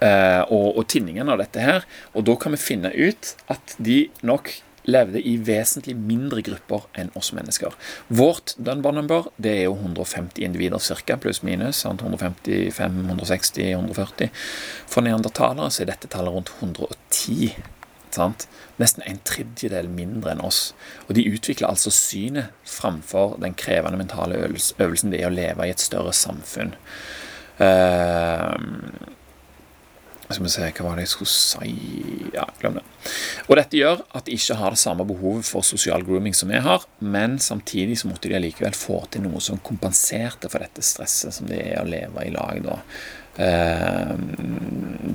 Eh, 0.00 0.42
og, 0.48 0.78
og 0.80 0.86
tinningen 0.88 1.28
av 1.28 1.42
dette 1.42 1.60
her. 1.60 1.86
Og 2.14 2.24
da 2.28 2.36
kan 2.40 2.54
vi 2.56 2.62
finne 2.62 2.92
ut 2.94 3.34
at 3.52 3.76
de 3.82 4.06
nok 4.24 4.52
levde 4.90 5.22
i 5.22 5.36
vesentlig 5.46 5.96
mindre 5.96 6.42
grupper 6.46 6.86
enn 6.98 7.12
oss 7.18 7.32
mennesker. 7.36 7.74
Vårt 8.08 8.54
Dunbar 8.58 8.94
number 8.96 9.30
det 9.36 9.56
er 9.58 9.66
jo 9.68 9.76
150 9.78 10.44
individer 10.44 10.82
ca., 10.82 11.16
pluss-minus. 11.20 11.84
155, 11.86 13.02
160, 13.08 13.70
140. 13.72 14.30
For 14.90 15.06
neandertalere 15.06 15.70
så 15.70 15.84
er 15.84 15.92
dette 15.92 16.10
tallet 16.10 16.34
rundt 16.34 16.52
110. 16.58 17.54
Sant? 18.10 18.48
Nesten 18.80 19.04
en 19.06 19.20
tredjedel 19.26 19.90
mindre 19.92 20.34
enn 20.34 20.42
oss. 20.44 20.72
Og 21.06 21.14
de 21.18 21.28
utvikler 21.30 21.70
altså 21.70 21.92
synet 21.94 22.50
framfor 22.66 23.36
den 23.42 23.54
krevende 23.58 24.00
mentale 24.00 24.40
øvelsen 24.40 25.14
det 25.14 25.22
er 25.22 25.30
å 25.30 25.34
leve 25.34 25.66
i 25.68 25.74
et 25.74 25.82
større 25.82 26.14
samfunn. 26.16 26.74
Uh, 27.60 28.56
skal 30.36 30.46
vi 30.46 30.52
se, 30.52 30.66
hva 30.76 30.86
var 30.86 30.98
det 30.98 31.06
jeg 31.06 31.12
skulle 31.14 31.32
si 31.32 32.30
Ja, 32.34 32.46
glem 32.60 32.78
det. 32.78 32.84
Og 33.48 33.56
dette 33.58 33.78
gjør 33.78 34.02
at 34.16 34.26
de 34.26 34.36
ikke 34.36 34.58
har 34.60 34.74
det 34.76 34.82
samme 34.82 35.06
behovet 35.08 35.48
for 35.48 35.66
sosial 35.66 36.04
grooming 36.06 36.36
som 36.36 36.52
vi 36.52 36.60
har, 36.62 36.84
men 37.00 37.38
samtidig 37.42 37.98
så 38.00 38.10
måtte 38.10 38.30
de 38.30 38.36
allikevel 38.38 38.76
få 38.76 39.00
til 39.10 39.24
noe 39.26 39.42
som 39.42 39.60
kompenserte 39.64 40.50
for 40.52 40.62
dette 40.62 40.84
stresset 40.84 41.34
som 41.34 41.48
det 41.50 41.62
er 41.72 41.80
å 41.82 41.88
leve 41.88 42.26
i 42.26 42.34
lag. 42.34 42.62
da. 42.66 42.78
Eh, 43.40 44.10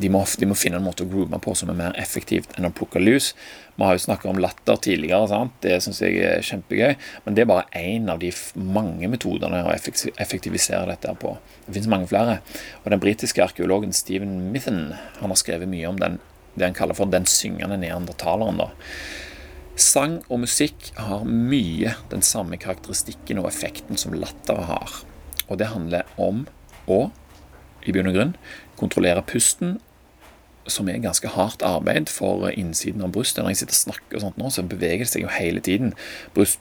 de 0.01 0.09
må, 0.09 0.23
de 0.25 0.47
må, 0.49 0.55
finne 0.57 0.79
en 0.79 0.85
måte 0.85 1.05
å 1.05 1.09
groome 1.09 1.37
på 1.41 1.53
som 1.57 1.69
er 1.69 1.77
mer 1.77 1.97
effektivt 2.01 2.55
enn 2.57 2.65
å 2.65 2.73
plukke 2.73 3.01
lus. 3.01 3.33
Vi 3.75 3.85
har 3.85 3.97
jo 3.97 4.01
snakka 4.01 4.29
om 4.31 4.39
latter 4.41 4.79
tidligere, 4.81 5.27
sant? 5.29 5.53
det 5.61 5.77
syns 5.83 6.01
jeg 6.01 6.21
er 6.25 6.45
kjempegøy. 6.45 6.95
Men 7.25 7.37
det 7.37 7.43
er 7.43 7.51
bare 7.51 7.67
én 7.77 8.09
av 8.11 8.21
de 8.23 8.31
mange 8.55 9.09
metodene 9.11 9.61
å 9.67 9.73
effektivisere 9.75 10.87
dette 10.89 11.13
på. 11.21 11.35
Det 11.65 11.75
finnes 11.75 11.91
mange 11.91 12.09
flere. 12.09 12.39
Og 12.83 12.89
Den 12.93 13.03
britiske 13.03 13.43
arkeologen 13.43 13.93
Stephen 13.93 14.49
Mithen 14.55 14.95
han 15.19 15.33
har 15.33 15.39
skrevet 15.41 15.69
mye 15.69 15.91
om 15.91 15.99
den, 16.01 16.17
det 16.55 16.69
han 16.69 16.77
kaller 16.77 16.97
for 16.97 17.11
den 17.11 17.27
syngende 17.29 17.77
neandertaleren. 17.81 18.63
da. 18.63 18.71
Sang 19.75 20.21
og 20.31 20.39
musikk 20.45 20.93
har 20.95 21.27
mye 21.27 21.93
den 22.09 22.23
samme 22.23 22.57
karakteristikken 22.57 23.41
og 23.43 23.51
effekten 23.51 23.99
som 23.99 24.15
latter 24.15 24.63
har. 24.71 25.01
Og 25.45 25.59
det 25.59 25.69
handler 25.73 26.07
om 26.17 26.45
å 26.89 27.09
i 27.89 27.95
bunn 27.95 28.09
og 28.11 28.17
grunn. 28.17 28.35
Kontrollere 28.79 29.23
pusten, 29.25 29.77
som 30.67 30.89
er 30.89 31.03
ganske 31.03 31.29
hardt 31.35 31.61
arbeid 31.65 32.09
for 32.09 32.49
innsiden 32.49 33.03
av 33.05 33.13
brystet. 33.13 33.43
Når 33.43 33.53
jeg 33.53 33.63
sitter 33.63 33.77
og 33.77 33.83
snakker 33.83 34.17
og 34.17 34.25
sånt 34.25 34.41
nå, 34.41 34.49
så 34.49 34.65
beveger 34.65 35.05
det 35.05 35.11
seg 35.13 35.25
jo 35.25 35.33
hele 35.33 35.61
tiden. 35.63 35.93
Bryst, 36.33 36.59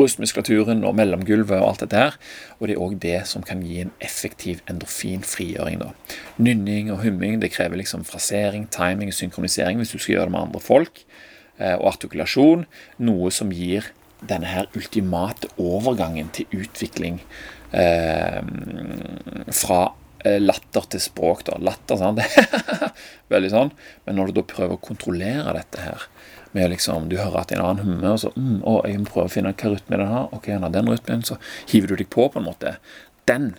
brystmuskulaturen 0.00 0.84
og 0.88 0.94
mellomgulvet 0.96 1.58
og 1.58 1.66
alt 1.66 1.84
dette 1.84 2.00
her. 2.00 2.16
Og 2.58 2.68
det 2.68 2.76
er 2.76 2.82
òg 2.84 2.96
det 3.02 3.18
som 3.28 3.44
kan 3.46 3.60
gi 3.64 3.82
en 3.82 3.92
effektiv 4.00 4.62
endorfinfrigjøring. 4.70 5.80
da. 5.82 5.90
Nynning 6.38 6.90
og 6.92 7.02
humming 7.04 7.40
det 7.42 7.52
krever 7.52 7.76
liksom 7.76 8.06
frasering, 8.08 8.68
timing 8.72 9.12
og 9.12 9.18
synkronisering 9.18 9.80
hvis 9.80 9.92
du 9.92 9.98
skal 9.98 10.14
gjøre 10.14 10.30
det 10.30 10.36
med 10.36 10.46
andre 10.46 10.64
folk. 10.64 11.04
Eh, 11.58 11.76
og 11.76 11.92
artikulasjon, 11.94 12.66
noe 12.98 13.30
som 13.30 13.52
gir 13.52 13.92
denne 14.20 14.48
her 14.48 14.68
ultimate 14.76 15.48
overgangen 15.60 16.28
til 16.36 16.48
utvikling 16.52 17.20
eh, 17.72 18.40
fra 19.52 19.80
latter 20.40 20.86
til 20.92 21.02
språk. 21.02 21.44
da, 21.48 21.56
Latter, 21.62 22.00
sant? 22.00 22.20
Veldig 23.32 23.50
sånn. 23.52 23.72
Men 24.06 24.20
når 24.20 24.30
du 24.30 24.40
da 24.40 24.46
prøver 24.52 24.76
å 24.76 24.82
kontrollere 24.82 25.56
dette 25.56 25.84
her 25.84 26.06
med 26.52 26.72
liksom, 26.72 27.08
Du 27.08 27.14
hører 27.14 27.44
at 27.44 27.52
en 27.54 27.62
annen 27.62 27.84
hummer, 27.86 28.16
og 28.16 28.22
så 28.24 28.32
mm, 28.34 28.62
å, 28.66 28.80
jeg 28.88 28.98
må 28.98 29.06
prøve 29.06 29.28
å 29.28 29.32
finne 29.32 29.52
hva 29.54 29.70
rytme 29.70 30.00
den 30.00 30.10
har. 30.10 30.30
Ok, 30.34 30.48
han 30.50 30.66
har 30.66 30.72
den 30.74 30.90
rytmen, 30.90 31.22
så 31.26 31.38
hiver 31.70 31.92
du 31.92 32.00
deg 32.00 32.10
på, 32.10 32.26
på 32.26 32.40
en 32.40 32.48
måte. 32.48 32.74
Den 33.30 33.52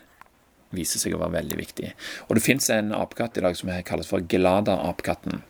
viser 0.75 0.99
seg 0.99 1.15
å 1.15 1.21
være 1.21 1.37
veldig 1.39 1.59
viktig. 1.59 1.93
Og 2.27 2.35
det 2.37 2.43
fins 2.43 2.69
en 2.73 2.91
apekatt 2.95 3.39
i 3.39 3.45
dag 3.45 3.55
som 3.59 3.71
kalles 3.87 4.11
for 4.11 4.23
Gelada-apekatten. 4.31 5.41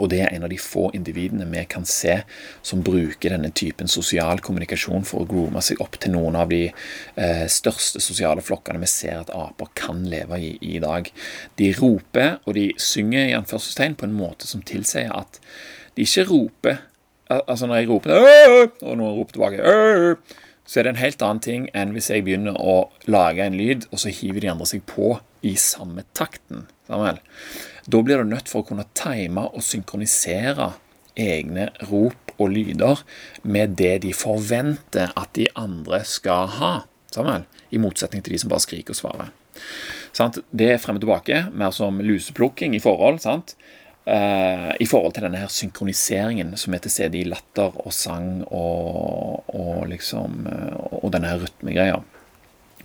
Og 0.00 0.10
det 0.12 0.20
er 0.24 0.32
en 0.34 0.46
av 0.46 0.52
de 0.52 0.58
få 0.60 0.88
individene 0.96 1.48
vi 1.50 1.64
kan 1.70 1.86
se 1.88 2.18
som 2.66 2.84
bruker 2.86 3.34
denne 3.34 3.52
typen 3.56 3.90
sosial 3.90 4.42
kommunikasjon 4.44 5.06
for 5.08 5.24
å 5.24 5.28
groome 5.30 5.62
seg 5.64 5.80
opp 5.84 5.98
til 6.02 6.14
noen 6.16 6.38
av 6.38 6.50
de 6.52 6.64
eh, 6.68 7.46
største 7.50 8.02
sosiale 8.02 8.44
flokkene 8.44 8.82
vi 8.82 8.90
ser 8.90 9.20
at 9.22 9.32
aper 9.34 9.72
kan 9.78 10.04
leve 10.10 10.40
i 10.42 10.54
i 10.66 10.80
dag. 10.82 11.08
De 11.60 11.70
roper, 11.76 12.38
og 12.44 12.56
de 12.56 12.70
synger 12.80 13.30
i 13.30 13.36
anførselstegn 13.36 13.96
på 13.98 14.08
en 14.08 14.16
måte 14.16 14.48
som 14.48 14.64
tilsier 14.66 15.12
at 15.14 15.40
de 15.96 16.04
ikke 16.06 16.28
roper 16.30 16.84
Altså 17.26 17.66
når 17.66 17.80
jeg 17.80 17.88
roper 17.90 18.12
og 18.86 18.92
noen 19.00 19.16
roper 19.16 19.34
tilbake 19.34 19.62
så 20.66 20.80
er 20.80 20.86
det 20.86 20.92
en 20.92 21.00
helt 21.00 21.22
annen 21.22 21.42
ting 21.42 21.68
enn 21.78 21.94
hvis 21.94 22.10
jeg 22.10 22.24
begynner 22.26 22.58
å 22.58 22.76
lage 23.06 23.44
en 23.46 23.56
lyd, 23.58 23.86
og 23.92 24.02
så 24.02 24.10
hiver 24.10 24.42
de 24.42 24.50
andre 24.50 24.66
seg 24.66 24.82
på 24.88 25.14
i 25.46 25.54
samme 25.60 26.02
takten. 26.18 26.66
Samuel. 26.90 27.20
Da 27.86 28.02
blir 28.02 28.18
du 28.18 28.26
nødt 28.26 28.50
for 28.50 28.64
å 28.64 28.66
kunne 28.66 28.86
time 28.98 29.46
og 29.46 29.62
synkronisere 29.62 30.72
egne 31.16 31.70
rop 31.88 32.34
og 32.36 32.50
lyder 32.52 33.00
med 33.46 33.76
det 33.78 34.00
de 34.04 34.12
forventer 34.16 35.14
at 35.16 35.32
de 35.38 35.46
andre 35.56 36.02
skal 36.04 36.50
ha. 36.58 36.72
Sammen, 37.14 37.46
I 37.70 37.80
motsetning 37.80 38.24
til 38.24 38.34
de 38.34 38.42
som 38.42 38.52
bare 38.52 38.64
skriker 38.64 38.92
og 38.92 38.98
svarer. 38.98 39.30
Det 40.50 40.68
er 40.72 40.82
frem 40.82 40.98
og 40.98 41.04
tilbake, 41.04 41.46
mer 41.54 41.72
som 41.72 42.02
luseplukking 42.02 42.74
i 42.76 42.82
forhold. 42.82 43.22
Uh, 44.06 44.70
I 44.78 44.86
forhold 44.86 45.16
til 45.16 45.26
denne 45.26 45.40
her 45.40 45.50
synkroniseringen 45.50 46.52
som 46.60 46.74
er 46.74 46.82
til 46.84 46.92
stede 46.92 47.18
i 47.18 47.24
latter 47.26 47.74
og 47.82 47.94
sang 47.94 48.44
og, 48.44 49.48
og 49.50 49.88
liksom 49.90 50.44
uh, 50.46 51.00
Og 51.02 51.10
denne 51.14 51.32
her 51.32 51.42
rytmegreia. 51.42 51.96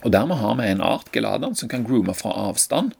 Og 0.01 0.13
dermed 0.13 0.39
har 0.41 0.55
vi 0.57 0.71
en 0.71 0.81
art, 0.81 1.11
geladan, 1.13 1.53
som 1.55 1.69
kan 1.69 1.85
groome 1.85 2.15
fra 2.17 2.33
avstand 2.47 2.95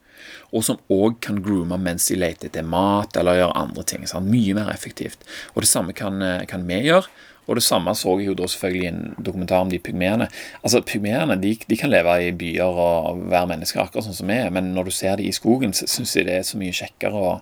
og 0.52 0.66
som 0.68 0.80
òg 0.92 1.20
kan 1.24 1.42
groome 1.44 1.78
mens 1.82 2.10
de 2.12 2.20
leter 2.20 2.50
etter 2.50 2.68
mat 2.68 3.18
eller 3.18 3.40
gjør 3.40 3.58
andre 3.58 3.86
ting. 3.88 4.08
Sant? 4.10 4.30
Mye 4.32 4.56
mer 4.58 4.72
effektivt. 4.74 5.26
Og 5.56 5.66
det 5.66 5.72
samme 5.72 5.96
kan, 5.98 6.22
eh, 6.22 6.46
kan 6.46 6.66
vi 6.68 6.82
gjøre. 6.90 7.08
Og 7.48 7.58
det 7.58 7.64
samme 7.66 7.92
så 7.98 8.14
jeg 8.20 8.30
jo 8.30 8.36
da 8.38 8.48
selvfølgelig 8.48 8.84
i 8.84 8.92
en 8.92 9.16
dokumentar 9.18 9.64
om 9.66 9.70
de 9.70 9.80
pygmeene. 9.80 10.28
Altså, 10.64 10.82
Pygmeene 10.86 11.36
de, 11.42 11.56
de, 11.68 11.78
kan 11.78 11.90
leve 11.90 12.14
i 12.28 12.32
byer 12.32 12.80
og 12.86 13.26
være 13.32 13.50
mennesker 13.50 13.82
akkurat 13.82 14.06
sånn 14.06 14.16
som 14.16 14.30
vi 14.30 14.38
er, 14.40 14.52
men 14.54 14.72
når 14.76 14.88
du 14.88 14.92
ser 14.96 15.18
dem 15.18 15.28
i 15.28 15.36
skogen, 15.36 15.74
så 15.74 15.90
syns 15.90 16.16
jeg 16.16 16.30
det 16.30 16.38
er 16.38 16.48
så 16.48 16.62
mye 16.62 16.76
kjekkere. 16.76 17.14
og 17.18 17.42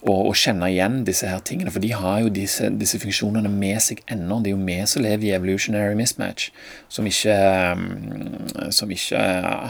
og, 0.00 0.30
og, 0.30 0.34
kjenne 0.38 0.70
igjen 0.72 1.02
disse 1.04 1.28
her 1.28 1.42
tingene. 1.44 1.72
For 1.72 1.82
de 1.84 1.90
har 1.92 2.22
jo 2.24 2.30
disse, 2.32 2.70
disse 2.80 2.98
funksjonene 3.02 3.50
med 3.52 3.82
seg 3.84 4.00
ennå. 4.08 4.38
Det 4.40 4.48
er 4.48 4.54
jo 4.54 4.64
vi 4.64 4.78
som 4.88 5.04
lever 5.04 5.26
i 5.28 5.32
evolutionary 5.36 5.96
mismatch, 5.98 6.48
som 6.88 7.08
ikke, 7.08 7.36
mm, 7.76 8.70
som 8.72 8.92
ikke 8.94 9.20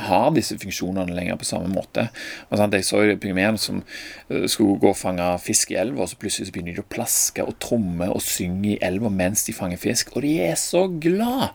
har 0.06 0.30
disse 0.36 0.58
funksjonene 0.62 1.16
lenger 1.16 1.40
på 1.40 1.48
samme 1.48 1.72
måte. 1.74 2.06
Sant? 2.54 2.78
Jeg 2.78 2.86
så 2.86 3.02
jo 3.08 3.18
pygmeene 3.20 3.58
som 3.58 3.82
eh, 3.82 4.46
skulle 4.46 4.78
gå 4.78 4.94
og 4.94 5.00
fange 5.00 5.26
fisk 5.42 5.74
i 5.74 5.80
elva, 5.82 6.04
og 6.06 6.12
så 6.12 6.20
plutselig 6.20 6.50
så 6.50 6.54
begynner 6.54 6.78
de 6.78 6.84
å 6.84 6.90
plaske 6.94 7.46
og 7.46 7.58
tromme 7.62 8.10
og 8.14 8.22
synge 8.22 8.76
i 8.76 8.80
elva 8.86 9.10
mens 9.10 9.48
de 9.48 9.56
fanger 9.56 9.82
fisk. 9.82 10.14
Og 10.14 10.26
de 10.26 10.36
er 10.46 10.58
så 10.60 10.86
glad! 11.02 11.50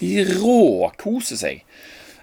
De 0.00 0.20
råkoser 0.30 1.40
seg. 1.40 1.64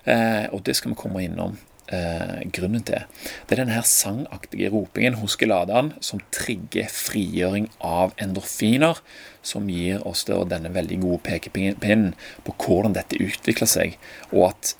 Eh, 0.07 0.45
og 0.55 0.63
det 0.63 0.79
skal 0.79 0.93
vi 0.93 1.01
komme 1.03 1.27
innom 1.27 1.59
eh, 1.93 2.41
grunnen 2.53 2.83
til. 2.87 3.05
Det 3.47 3.55
er 3.55 3.63
denne 3.63 3.83
sangaktige 3.87 4.71
ropingen 4.73 5.19
hos 5.21 5.37
geladeren 5.39 5.93
som 6.03 6.21
trigger 6.35 6.89
frigjøring 6.91 7.69
av 7.83 8.15
endorfiner, 8.21 8.99
som 9.45 9.69
gir 9.71 10.03
oss 10.07 10.25
denne 10.27 10.73
veldig 10.75 10.99
gode 11.03 11.23
pekepinnen 11.27 12.11
på 12.43 12.57
hvordan 12.59 12.97
dette 12.97 13.19
utvikler 13.23 13.69
seg, 13.69 13.95
og 14.33 14.51
at 14.51 14.75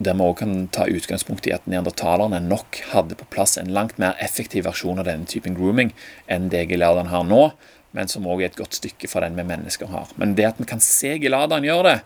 der 0.00 0.16
vi 0.16 0.24
også 0.24 0.38
kan 0.40 0.54
ta 0.72 0.86
utgangspunkt 0.88 1.46
i 1.46 1.52
at 1.52 1.66
neandertalerne 1.68 2.40
nok 2.40 2.78
hadde 2.94 3.18
på 3.20 3.26
plass 3.34 3.58
en 3.60 3.72
langt 3.76 3.98
mer 4.00 4.16
effektiv 4.24 4.64
versjon 4.64 5.02
av 5.02 5.04
denne 5.04 5.28
typen 5.28 5.58
grooming 5.58 5.92
enn 6.24 6.48
det 6.52 6.70
geladeren 6.70 7.12
har 7.12 7.26
nå, 7.28 7.50
men 7.92 8.08
som 8.08 8.24
også 8.24 8.46
er 8.46 8.48
et 8.48 8.56
godt 8.56 8.78
stykke 8.78 9.10
fra 9.10 9.26
den 9.26 9.36
vi 9.36 9.44
mennesker 9.44 9.90
har. 9.92 10.08
Men 10.16 10.32
det 10.38 10.48
at 10.48 10.62
vi 10.62 10.68
kan 10.70 10.80
se 10.80 11.18
geladeren 11.20 11.68
gjøre 11.68 11.90
det, 11.90 11.98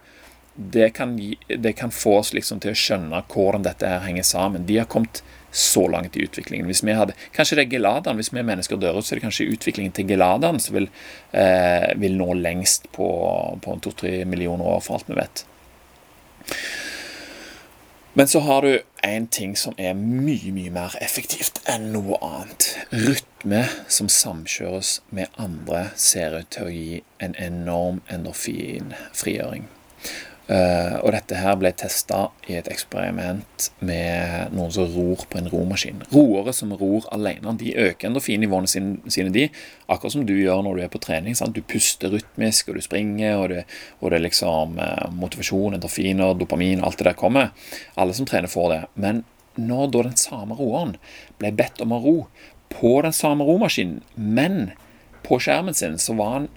det 0.55 0.91
kan, 0.91 1.17
det 1.49 1.73
kan, 1.73 1.91
få 1.91 2.19
oss 2.19 2.33
liksom 2.35 2.61
til 2.63 2.75
å 2.75 2.79
skjønne 2.79 3.23
hvordan 3.33 3.65
dette 3.67 3.89
her 3.91 4.05
henger 4.07 4.27
sammen. 4.27 4.67
De 4.69 4.79
har 4.79 4.87
kommet 4.91 5.23
så 5.55 5.89
langt 5.89 6.17
i 6.17 6.25
utviklingen. 6.27 6.67
Hvis 6.67 6.83
vi 6.87 6.95
hadde, 6.95 7.15
kanskje 7.35 7.59
det 7.59 7.67
er 7.67 7.75
Geladan, 7.77 8.19
hvis 8.19 8.33
vi 8.33 8.41
er 8.43 8.47
mennesker 8.47 8.79
dør 8.79 8.99
ut, 8.99 9.07
så 9.07 9.15
er 9.15 9.21
det 9.21 9.27
kanskje 9.27 9.51
utviklingen 9.55 9.95
til 9.95 10.09
Geladan 10.11 10.59
som 10.63 10.79
vil, 10.79 10.89
eh, 11.33 11.91
vil 11.99 12.17
nå 12.19 12.33
lengst 12.39 12.91
på, 12.95 13.09
på 13.63 13.77
to-tre 13.83 14.25
millioner 14.25 14.67
år, 14.77 14.83
for 14.83 14.99
alt 14.99 15.11
vi 15.11 15.19
vet. 15.19 15.45
Men 18.15 18.29
så 18.29 18.41
har 18.47 18.63
du 18.63 18.83
en 19.03 19.27
ting 19.27 19.57
som 19.59 19.75
er 19.77 19.95
mye, 19.99 20.53
mye 20.55 20.71
mer 20.71 20.95
effektivt 21.03 21.59
enn 21.71 21.89
noe 21.95 22.19
annet. 22.23 22.69
Rytme 22.95 23.65
som 23.91 24.11
samkjøres 24.11 25.01
med 25.11 25.35
andre 25.35 25.89
ser 25.99 26.39
ut 26.39 26.51
til 26.55 26.69
å 26.69 26.75
gi 26.75 27.01
en 27.19 27.35
enorm 27.43 28.05
endorfinfrigjøring. 28.07 29.67
Uh, 30.45 31.01
og 31.01 31.15
dette 31.15 31.39
her 31.41 31.55
ble 31.57 31.71
testa 31.73 32.27
i 32.53 32.59
et 32.59 32.67
eksperiment 32.69 33.69
med 33.81 34.53
noen 34.53 34.73
som 34.75 34.91
ror 34.93 35.23
på 35.31 35.39
en 35.41 35.49
romaskin. 35.49 36.03
Roere 36.13 36.53
som 36.53 36.75
ror 36.77 37.07
alene, 37.17 37.55
de 37.61 37.73
øker 37.87 38.11
endorfinnivåene 38.11 38.69
sine, 38.69 38.99
sine, 39.09 39.33
de, 39.33 39.47
akkurat 39.89 40.13
som 40.13 40.27
du 40.29 40.35
gjør 40.37 40.61
når 40.67 40.77
du 40.77 40.83
er 40.85 40.93
på 40.93 41.01
trening. 41.01 41.37
Sant? 41.39 41.57
Du 41.57 41.65
puster 41.65 42.13
rytmisk, 42.13 42.69
og 42.69 42.77
du 42.77 42.85
springer, 42.85 43.39
og 43.39 43.49
det, 43.55 43.63
og 44.03 44.13
det 44.13 44.19
er 44.19 44.27
liksom 44.27 44.77
uh, 44.77 45.07
motivasjon, 45.17 45.79
endorfiner, 45.79 46.37
dopamin, 46.37 46.85
alt 46.85 47.01
det 47.01 47.09
der 47.09 47.17
kommer. 47.17 47.55
Alle 47.97 48.17
som 48.17 48.29
trener, 48.29 48.53
får 48.53 48.69
det. 48.75 48.83
Men 49.01 49.25
når 49.57 49.89
da 49.95 50.05
den 50.11 50.19
samme 50.21 50.59
roeren 50.59 50.99
ble 51.41 51.55
bedt 51.57 51.81
om 51.81 51.97
å 51.97 52.03
ro 52.05 52.17
på 52.75 52.99
den 53.07 53.17
samme 53.17 53.47
romaskinen, 53.49 54.03
men 54.15 54.75
på 55.25 55.41
skjermen 55.41 55.77
sin 55.77 55.97
så 55.97 56.17
var 56.19 56.37
han 56.37 56.53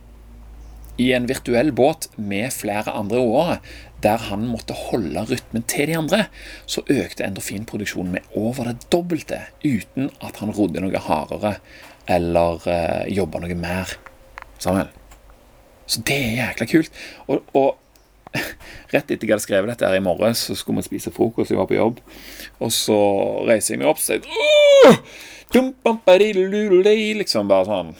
i 0.97 1.11
en 1.13 1.27
virtuell 1.29 1.71
båt 1.75 2.09
med 2.15 2.51
flere 2.53 2.93
andre 2.97 3.21
roere, 3.21 3.57
der 4.03 4.21
han 4.29 4.45
måtte 4.49 4.75
holde 4.77 5.23
rytmen 5.29 5.65
til 5.69 5.89
de 5.89 5.97
andre, 5.97 6.23
så 6.69 6.83
økte 6.89 7.25
endorfinproduksjonen 7.25 8.17
med 8.17 8.37
over 8.37 8.69
det 8.69 8.89
dobbelte 8.93 9.41
uten 9.65 10.11
at 10.21 10.41
han 10.41 10.53
rodde 10.53 10.83
noe 10.83 11.01
hardere 11.07 11.57
eller 12.07 12.63
eh, 12.71 13.03
jobba 13.13 13.41
noe 13.43 13.57
mer. 13.57 13.97
Samuel. 14.61 14.89
Så 15.87 16.01
det 16.07 16.17
er 16.17 16.39
jækla 16.41 16.67
kult. 16.69 17.03
Og, 17.27 17.43
og 17.57 18.37
rett 18.93 19.09
etter 19.09 19.23
jeg 19.23 19.33
hadde 19.33 19.45
skrevet 19.45 19.71
dette 19.71 19.87
her 19.87 19.97
i 19.99 20.03
morges, 20.03 20.47
så 20.49 20.57
skulle 20.57 20.81
vi 20.83 20.89
spise 20.91 21.13
frokost, 21.15 21.51
jeg 21.53 21.59
var 21.59 21.69
på 21.69 21.77
jobb. 21.79 22.01
Og 22.59 22.73
så 22.73 22.99
reiser 23.47 23.75
jeg 23.75 23.83
meg 23.83 23.91
opp 23.91 24.01
og 24.01 24.05
sier 24.05 24.21
Liksom 27.21 27.49
bare 27.49 27.67
sånn 27.69 27.93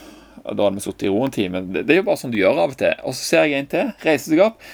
Da 0.53 0.67
hadde 0.67 0.79
vi 0.79 0.85
sittet 0.85 1.07
i 1.07 1.11
ro 1.11 1.23
en 1.25 1.33
time. 1.33 1.63
Det, 1.67 1.85
det 1.87 1.95
er 1.95 2.01
jo 2.01 2.07
bare 2.09 2.21
sånn 2.21 2.33
du 2.33 2.39
gjør 2.39 2.61
av 2.63 2.75
og 2.75 2.79
til. 2.79 2.93
Og 3.03 3.15
så 3.17 3.23
ser 3.31 3.47
jeg 3.47 3.61
en 3.61 3.71
til, 3.71 3.89
reiser 4.05 4.33
seg 4.33 4.43
opp 4.45 4.69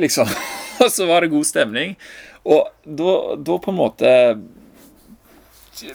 Liksom. 0.00 0.32
Og 0.84 0.88
så 0.92 1.06
var 1.08 1.22
det 1.22 1.34
god 1.34 1.46
stemning. 1.48 1.94
Og 2.48 2.70
da, 2.88 3.58
på 3.60 3.72
en 3.72 3.78
måte 3.78 4.10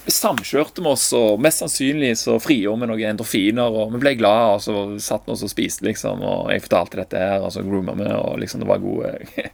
samkjørte 0.10 0.82
vi 0.82 0.90
oss, 0.90 1.08
og 1.14 1.42
mest 1.42 1.62
sannsynlig 1.62 2.16
så 2.18 2.38
frigjorde 2.42 2.82
vi 2.84 2.90
noen 2.90 3.12
endorfiner, 3.12 3.76
og 3.76 3.94
vi 3.94 4.02
ble 4.02 4.16
glad, 4.18 4.56
og 4.56 4.64
så 4.64 4.84
satt 5.04 5.28
vi 5.28 5.36
oss 5.36 5.44
og 5.46 5.52
spiste, 5.52 5.86
liksom, 5.86 6.24
og 6.26 6.52
jeg 6.54 6.64
fortalte 6.66 7.02
dette 7.02 7.22
her, 7.22 7.46
og 7.46 7.54
så 7.54 7.64
grooma 7.66 7.94
vi, 8.00 8.08
og 8.10 8.40
liksom 8.42 8.64
det 8.64 8.70
var 8.70 8.84
gode, 8.84 9.14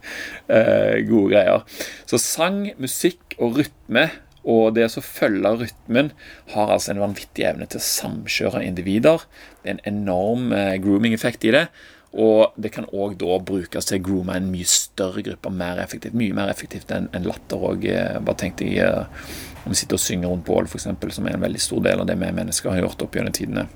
eh, 0.56 1.02
gode 1.08 1.26
greier. 1.34 1.66
Så 2.08 2.20
sang, 2.22 2.64
musikk 2.80 3.36
og 3.38 3.60
rytme 3.60 4.08
og 4.42 4.74
det 4.74 4.88
å 4.88 5.04
følge 5.04 5.54
rytmen 5.60 6.10
har 6.52 6.72
altså 6.74 6.92
en 6.92 7.02
vanvittig 7.02 7.46
evne 7.46 7.68
til 7.70 7.78
å 7.78 7.86
samkjøre 7.86 8.64
individer. 8.66 9.22
Det 9.62 9.70
er 9.70 9.76
en 9.76 9.84
enorm 9.92 10.54
eh, 10.56 10.78
grooming-effekt 10.82 11.46
i 11.46 11.54
det. 11.54 11.66
Og 12.12 12.52
det 12.60 12.74
kan 12.74 12.88
òg 12.92 13.14
da 13.20 13.38
brukes 13.40 13.86
til 13.88 14.00
å 14.00 14.04
groome 14.04 14.34
en 14.36 14.50
mye 14.52 14.68
større 14.68 15.22
gruppe 15.24 15.52
mer 15.54 15.80
effektivt. 15.80 16.16
Mye 16.18 16.34
mer 16.36 16.50
effektivt 16.52 16.90
enn 16.92 17.06
en 17.16 17.28
latter 17.28 17.62
òg. 17.70 17.86
Eh, 17.88 18.18
bare 18.18 18.40
tenk 18.42 18.58
deg 18.60 18.80
eh, 18.82 19.28
om 19.62 19.70
vi 19.70 19.78
sitter 19.78 19.96
og 19.96 20.02
synger 20.02 20.32
rundt 20.32 20.46
bål, 20.48 20.66
f.eks., 20.66 20.90
som 21.14 21.28
er 21.28 21.38
en 21.38 21.46
veldig 21.46 21.62
stor 21.62 21.84
del 21.86 22.02
av 22.02 22.10
det 22.10 22.18
vi 22.18 22.32
mennesker 22.34 22.74
har 22.74 22.82
gjort 22.82 23.06
opp 23.06 23.16
gjennom 23.16 23.36
tidene. 23.36 23.68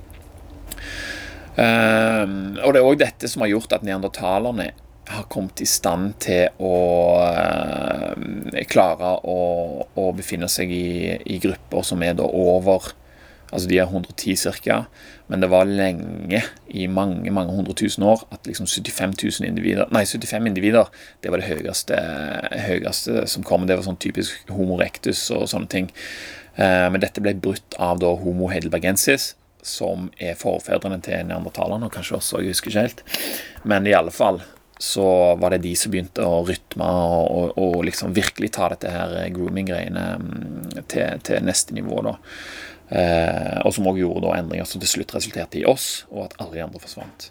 Um, 1.56 2.58
og 2.60 2.74
det 2.74 2.80
er 2.82 2.84
òg 2.84 2.98
dette 3.00 3.30
som 3.32 3.40
har 3.40 3.48
gjort 3.48 3.72
at 3.72 3.84
neandertalerne 3.86 4.74
har 5.08 5.26
kommet 5.30 5.62
i 5.62 5.68
stand 5.70 6.16
til 6.24 6.48
å 6.58 6.76
uh, 7.22 8.62
klare 8.70 9.12
å, 9.22 9.40
å, 9.86 10.06
befinne 10.16 10.48
seg 10.50 10.72
i, 10.74 11.16
i 11.22 11.40
grupper 11.42 11.86
som 11.86 12.02
er 12.02 12.16
da 12.18 12.26
over 12.26 12.92
Altså 13.54 13.68
de 13.70 13.76
er 13.78 13.86
110 13.86 14.58
ca. 14.64 14.80
Men 15.30 15.42
det 15.42 15.48
var 15.52 15.68
lenge, 15.70 16.40
i 16.66 16.88
mange 16.90 17.30
mange 17.30 17.54
hundre 17.54 17.76
tusen 17.78 18.02
år, 18.02 18.24
at 18.34 18.46
liksom 18.46 18.66
75 18.66 19.44
individer 19.46 19.86
Nei, 19.94 20.02
75 20.02 20.50
individer, 20.50 20.90
det 21.22 21.30
var 21.30 21.42
det 21.42 21.48
høyeste, 21.50 22.00
høyeste 22.66 23.26
som 23.30 23.46
kom. 23.46 23.66
Det 23.66 23.78
var 23.78 23.86
sånn 23.86 24.00
typisk 24.02 24.50
homo 24.50 24.80
rectus 24.82 25.28
og 25.34 25.46
sånne 25.50 25.70
ting. 25.72 25.90
Eh, 26.56 26.86
men 26.90 27.02
dette 27.02 27.22
ble 27.22 27.36
brutt 27.38 27.78
av 27.78 28.02
da 28.02 28.12
homo 28.18 28.50
heidelbergensis, 28.50 29.34
som 29.66 30.10
er 30.22 30.38
forfedrene 30.38 31.00
til 31.02 31.26
neandertalerne, 31.26 31.88
og 31.88 31.94
kanskje 31.94 32.18
også, 32.20 32.42
jeg 32.42 32.54
husker 32.54 32.70
ikke 32.70 32.86
helt. 32.86 33.02
Men 33.66 33.86
i 33.86 33.94
alle 33.98 34.14
fall 34.14 34.42
så 34.78 35.34
var 35.40 35.54
det 35.54 35.62
de 35.64 35.72
som 35.78 35.92
begynte 35.92 36.24
å 36.24 36.42
rytme 36.44 36.86
og, 36.86 37.30
og, 37.32 37.60
og 37.60 37.84
liksom 37.88 38.12
virkelig 38.16 38.52
ta 38.56 38.68
dette 38.72 38.92
her 38.92 39.14
grooming-greiene 39.32 40.04
mm, 40.20 40.82
til, 40.84 41.22
til, 41.24 41.40
neste 41.46 41.76
nivå. 41.76 42.02
da. 42.04 42.16
Eh, 42.88 43.56
og 43.64 43.72
som 43.74 43.88
òg 43.88 44.02
gjorde 44.02 44.26
da 44.26 44.36
endringer 44.36 44.68
som 44.68 44.82
til 44.82 44.92
slutt 44.92 45.16
resulterte 45.16 45.58
i 45.62 45.64
oss, 45.68 46.04
og 46.12 46.26
at 46.26 46.36
alle 46.42 46.58
de 46.58 46.66
andre 46.66 46.82
forsvant. 46.82 47.30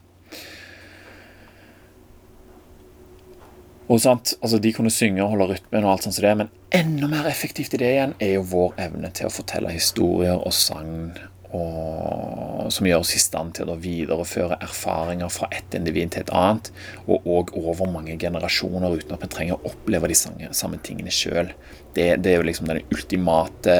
Og 3.85 4.01
sant, 4.01 4.33
altså 4.41 4.57
De 4.57 4.71
kunne 4.73 4.89
synge 4.89 5.21
og 5.21 5.35
holde 5.35 5.51
rytmen, 5.53 5.85
og 5.85 5.91
alt 5.93 6.07
sånt 6.07 6.17
som 6.17 6.25
det, 6.25 6.33
men 6.41 6.51
enda 6.73 7.09
mer 7.11 7.29
effektivt 7.29 7.77
i 7.77 7.81
det 7.83 7.91
igjen 7.93 8.15
er 8.17 8.35
jo 8.39 8.47
vår 8.55 8.73
evne 8.87 9.11
til 9.13 9.29
å 9.29 9.33
fortelle 9.33 9.73
historier 9.73 10.39
og 10.39 10.53
sagn 10.57 11.13
og, 11.53 12.71
som 12.73 12.87
gjør 12.87 13.03
oss 13.03 13.13
i 13.17 13.21
stand 13.21 13.55
til 13.59 13.69
å 13.69 13.77
videreføre 13.81 14.57
erfaringer 14.65 15.31
fra 15.33 15.49
ett 15.53 15.77
individ 15.77 16.15
til 16.15 16.25
et 16.25 16.33
annet, 16.35 16.71
og 17.05 17.27
òg 17.29 17.53
over 17.59 17.91
mange 17.91 18.17
generasjoner 18.21 18.97
uten 18.97 19.17
at 19.17 19.25
vi 19.25 19.31
trenger 19.33 19.59
å 19.59 19.73
oppleve 19.73 20.09
de 20.11 20.17
samme, 20.17 20.81
tingene 20.85 21.13
sjøl. 21.13 21.53
Det, 21.95 22.09
det, 22.23 22.33
er 22.33 22.41
jo 22.41 22.49
liksom 22.49 22.67
den 22.69 22.83
ultimate 22.91 23.77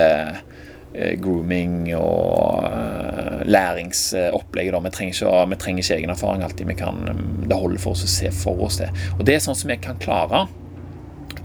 Eh, 0.96 1.18
grooming 1.20 1.90
og 1.98 2.64
uh, 2.64 3.42
læringsopplegget. 3.44 4.76
Vi, 4.80 4.92
vi, 5.50 5.58
trenger 5.60 5.82
ikke 5.84 5.96
egen 5.98 6.14
erfaring 6.14 6.44
alltid. 6.46 6.72
Kan, 6.80 7.02
mm, 7.04 7.50
det 7.50 7.58
holder 7.60 7.82
for 7.84 7.98
oss 7.98 8.06
å 8.06 8.12
se 8.12 8.32
for 8.32 8.62
oss 8.64 8.80
det. 8.80 8.88
Og 9.18 9.26
det 9.28 9.36
er 9.36 9.44
sånn 9.44 9.58
som 9.60 9.74
vi 9.74 9.78
kan 9.82 10.00
klare. 10.00 10.46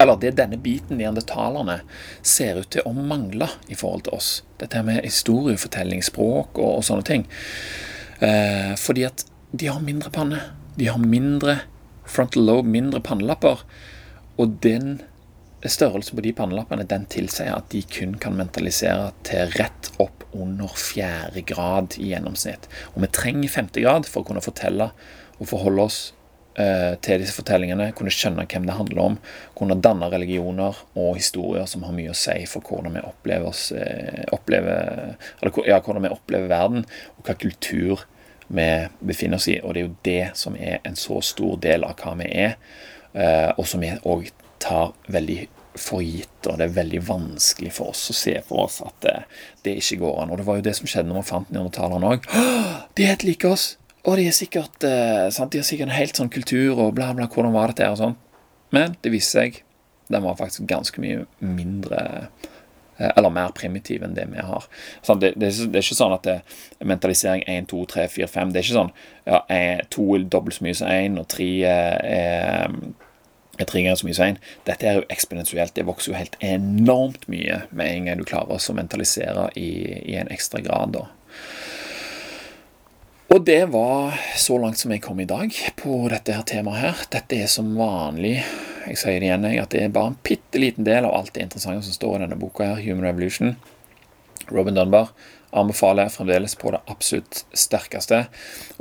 Eller 0.01 0.17
det 0.21 0.33
denne 0.39 0.57
biten 0.61 0.97
neandertalerne 0.97 1.81
ser 2.25 2.61
ut 2.63 2.71
til 2.73 2.87
å 2.87 2.93
mangle 2.95 3.49
i 3.69 3.77
forhold 3.77 4.07
til 4.07 4.17
oss. 4.17 4.31
Dette 4.61 4.81
med 4.85 5.03
historiefortelling, 5.05 6.01
språk 6.05 6.57
og, 6.57 6.79
og 6.79 6.87
sånne 6.87 7.05
ting. 7.07 7.27
Eh, 8.21 8.73
fordi 8.81 9.05
at 9.07 9.25
de 9.51 9.69
har 9.69 9.83
mindre 9.83 10.11
panne. 10.13 10.41
De 10.77 10.89
har 10.89 11.01
mindre 11.01 11.59
frontal 12.09 12.47
lobe, 12.47 12.71
mindre 12.71 13.01
pannelapper. 13.05 13.63
Og 14.41 14.59
den 14.63 14.99
Størrelsen 15.61 16.17
på 16.17 16.23
de 16.25 16.31
pannelappene 16.33 16.87
den 16.89 17.03
tilsier 17.05 17.51
at 17.53 17.67
de 17.69 17.83
kun 17.85 18.15
kan 18.17 18.33
mentalisere 18.33 19.11
til 19.27 19.51
rett 19.59 19.91
opp 20.01 20.23
under 20.33 20.71
fjerde 20.73 21.43
grad 21.45 21.99
i 22.01 22.07
gjennomsnitt. 22.15 22.65
Og 22.95 23.03
vi 23.03 23.11
trenger 23.13 23.53
femte 23.53 23.83
grad 23.83 24.09
for 24.09 24.23
å 24.23 24.29
kunne 24.31 24.41
fortelle 24.41 24.89
og 25.37 25.51
forholde 25.51 25.85
oss 25.85 25.99
til 26.53 27.21
disse 27.21 27.35
fortellingene, 27.37 27.91
kunne 27.95 28.11
skjønne 28.11 28.43
hvem 28.49 28.65
det 28.67 28.75
handler 28.75 29.01
om, 29.05 29.17
kunne 29.57 29.79
danne 29.79 30.09
religioner 30.11 30.81
og 30.99 31.15
historier 31.15 31.69
som 31.69 31.85
har 31.87 31.95
mye 31.95 32.11
å 32.11 32.17
si 32.17 32.41
for 32.49 32.65
hvordan 32.65 32.97
vi 32.97 33.03
opplever, 33.07 33.47
oss, 33.47 33.69
eh, 33.71 34.25
opplever, 34.35 35.15
eller, 35.39 35.61
ja, 35.69 35.79
hvordan 35.79 36.07
vi 36.07 36.11
opplever 36.11 36.51
verden, 36.51 36.85
og 37.17 37.27
hva 37.27 37.37
kultur 37.39 38.05
vi 38.51 38.67
befinner 38.99 39.39
oss 39.39 39.47
i. 39.47 39.61
Og 39.63 39.73
det 39.73 39.81
er 39.81 39.87
jo 39.87 39.95
det 40.07 40.25
som 40.43 40.59
er 40.59 40.83
en 40.83 40.99
så 40.99 41.21
stor 41.23 41.57
del 41.63 41.87
av 41.87 41.95
hva 42.01 42.17
vi 42.19 42.29
er, 42.43 42.57
eh, 43.13 43.49
og 43.55 43.65
som 43.67 43.83
vi 43.83 43.95
òg 44.03 44.31
tar 44.61 44.93
veldig 45.11 45.47
for 45.79 46.03
gitt, 46.03 46.47
og 46.47 46.57
det 46.59 46.67
er 46.67 46.75
veldig 46.75 46.99
vanskelig 47.07 47.71
for 47.77 47.93
oss 47.93 48.09
å 48.11 48.15
se 48.15 48.33
for 48.43 48.65
oss 48.65 48.81
at 48.83 48.97
det, 49.05 49.13
det 49.63 49.77
ikke 49.79 50.01
går 50.03 50.17
an. 50.21 50.33
Og 50.33 50.41
det 50.41 50.47
var 50.47 50.59
jo 50.59 50.65
det 50.67 50.75
som 50.77 50.89
skjedde 50.89 51.07
når 51.11 51.21
vi 51.21 51.29
fant 51.31 51.53
neandertalerne 51.53 52.15
òg. 52.17 52.27
De 52.97 53.05
er 53.05 53.13
helt 53.13 53.27
like 53.27 53.47
oss! 53.47 53.75
Og 54.07 54.17
de 54.17 54.27
er 54.27 54.35
sikkert 54.35 54.85
eh, 54.87 55.27
sant? 55.33 55.51
De 55.53 55.61
har 55.61 55.67
sikkert 55.67 55.91
en 55.91 55.97
helt 55.97 56.17
sånn 56.17 56.31
kultur 56.33 56.79
og 56.79 56.95
bla, 56.97 57.11
bla, 57.17 57.29
hvordan 57.29 57.53
var 57.53 57.71
dette 57.71 57.85
her 57.85 57.95
og 57.95 58.01
sånn. 58.01 58.17
Men 58.73 58.97
det 59.03 59.13
viste 59.13 59.37
seg 59.37 59.61
den 60.11 60.25
var 60.25 60.35
faktisk 60.35 60.65
ganske 60.67 60.99
mye 60.99 61.21
mindre 61.39 61.99
eh, 62.99 63.11
eller 63.13 63.31
mer 63.31 63.53
primitiv 63.55 64.03
enn 64.03 64.17
det 64.17 64.25
vi 64.33 64.43
har. 64.43 64.65
Sånn, 65.05 65.21
det, 65.21 65.35
det, 65.39 65.53
det, 65.53 65.77
er 65.79 65.85
ikke 65.85 65.99
sånn 66.01 66.15
at 66.17 66.25
det 66.27 66.35
er 66.41 66.89
mentalisering 66.89 67.45
1, 67.47 67.69
2, 67.71 67.85
3, 67.93 68.07
4, 68.17 68.31
5. 68.33 68.51
Det 68.51 68.59
er 68.59 68.67
ikke 68.67 68.79
sånn 68.81 68.91
ja, 69.29 69.85
2 69.95 70.09
er 70.17 70.27
dobbelt 70.33 70.57
så 70.57 70.67
mye 70.67 70.81
som 70.81 70.91
1, 70.91 71.21
og 71.21 71.31
3 71.31 71.49
er 71.69 72.75
er 73.61 73.69
tre 73.69 73.81
ganger 73.83 73.99
så 73.99 74.07
mye 74.07 74.17
som 74.17 74.29
én. 74.31 74.39
Dette 74.67 74.87
er 74.87 74.99
jo 74.99 75.07
eksponentielt. 75.13 75.73
Det 75.75 75.85
vokser 75.87 76.11
jo 76.11 76.19
helt 76.19 76.37
enormt 76.45 77.27
mye 77.31 77.63
med 77.69 77.95
en 77.95 78.09
gang 78.09 78.21
du 78.21 78.27
klarer 78.27 78.57
å 78.57 78.77
mentalisere 78.77 79.49
i, 79.59 79.69
i, 80.01 80.15
en 80.19 80.31
ekstra 80.33 80.63
grad. 80.65 80.95
da. 80.97 81.07
Og 83.31 83.45
det 83.47 83.65
var 83.71 84.17
så 84.35 84.57
langt 84.59 84.75
som 84.81 84.91
jeg 84.91 84.99
kom 85.05 85.19
i 85.23 85.25
dag 85.29 85.53
på 85.79 86.01
dette 86.11 86.33
her 86.35 86.43
temaet 86.43 86.81
her. 86.81 87.03
Dette 87.13 87.37
er 87.39 87.47
som 87.47 87.69
vanlig 87.77 88.41
jeg 88.81 88.97
sier 88.99 89.21
det 89.21 89.29
igjen, 89.29 89.45
at 89.61 89.71
det 89.71 89.85
er 89.85 89.93
bare 89.93 90.11
en 90.11 90.17
bitte 90.25 90.59
liten 90.59 90.83
del 90.83 91.05
av 91.07 91.13
alt 91.15 91.31
det 91.37 91.45
interessante 91.45 91.85
som 91.85 91.95
står 91.95 92.17
i 92.17 92.21
denne 92.25 92.39
boka 92.41 92.65
her, 92.65 92.81
Human 92.83 93.05
Revolution. 93.07 93.53
Robin 94.51 94.75
Dunbar 94.75 95.13
anbefaler 95.55 96.09
jeg 96.09 96.15
fremdeles 96.17 96.57
på 96.59 96.73
det 96.75 96.81
absolutt 96.91 97.43
sterkeste. 97.55 98.25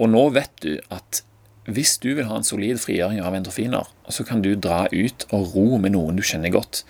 Og 0.01 0.11
nå 0.11 0.27
vet 0.35 0.55
du 0.65 0.73
at 0.91 1.23
hvis 1.71 1.99
du 2.03 2.09
vil 2.17 2.27
ha 2.27 2.41
en 2.41 2.47
solid 2.47 2.81
frigjøring 2.83 3.21
av 3.23 3.37
endorfiner, 3.39 3.87
så 4.11 4.27
kan 4.27 4.43
du 4.43 4.57
dra 4.57 4.87
ut 4.91 5.29
og 5.31 5.55
ro 5.55 5.79
med 5.79 5.95
noen 5.95 6.19
du 6.19 6.27
kjenner 6.27 6.51
godt. 6.51 6.83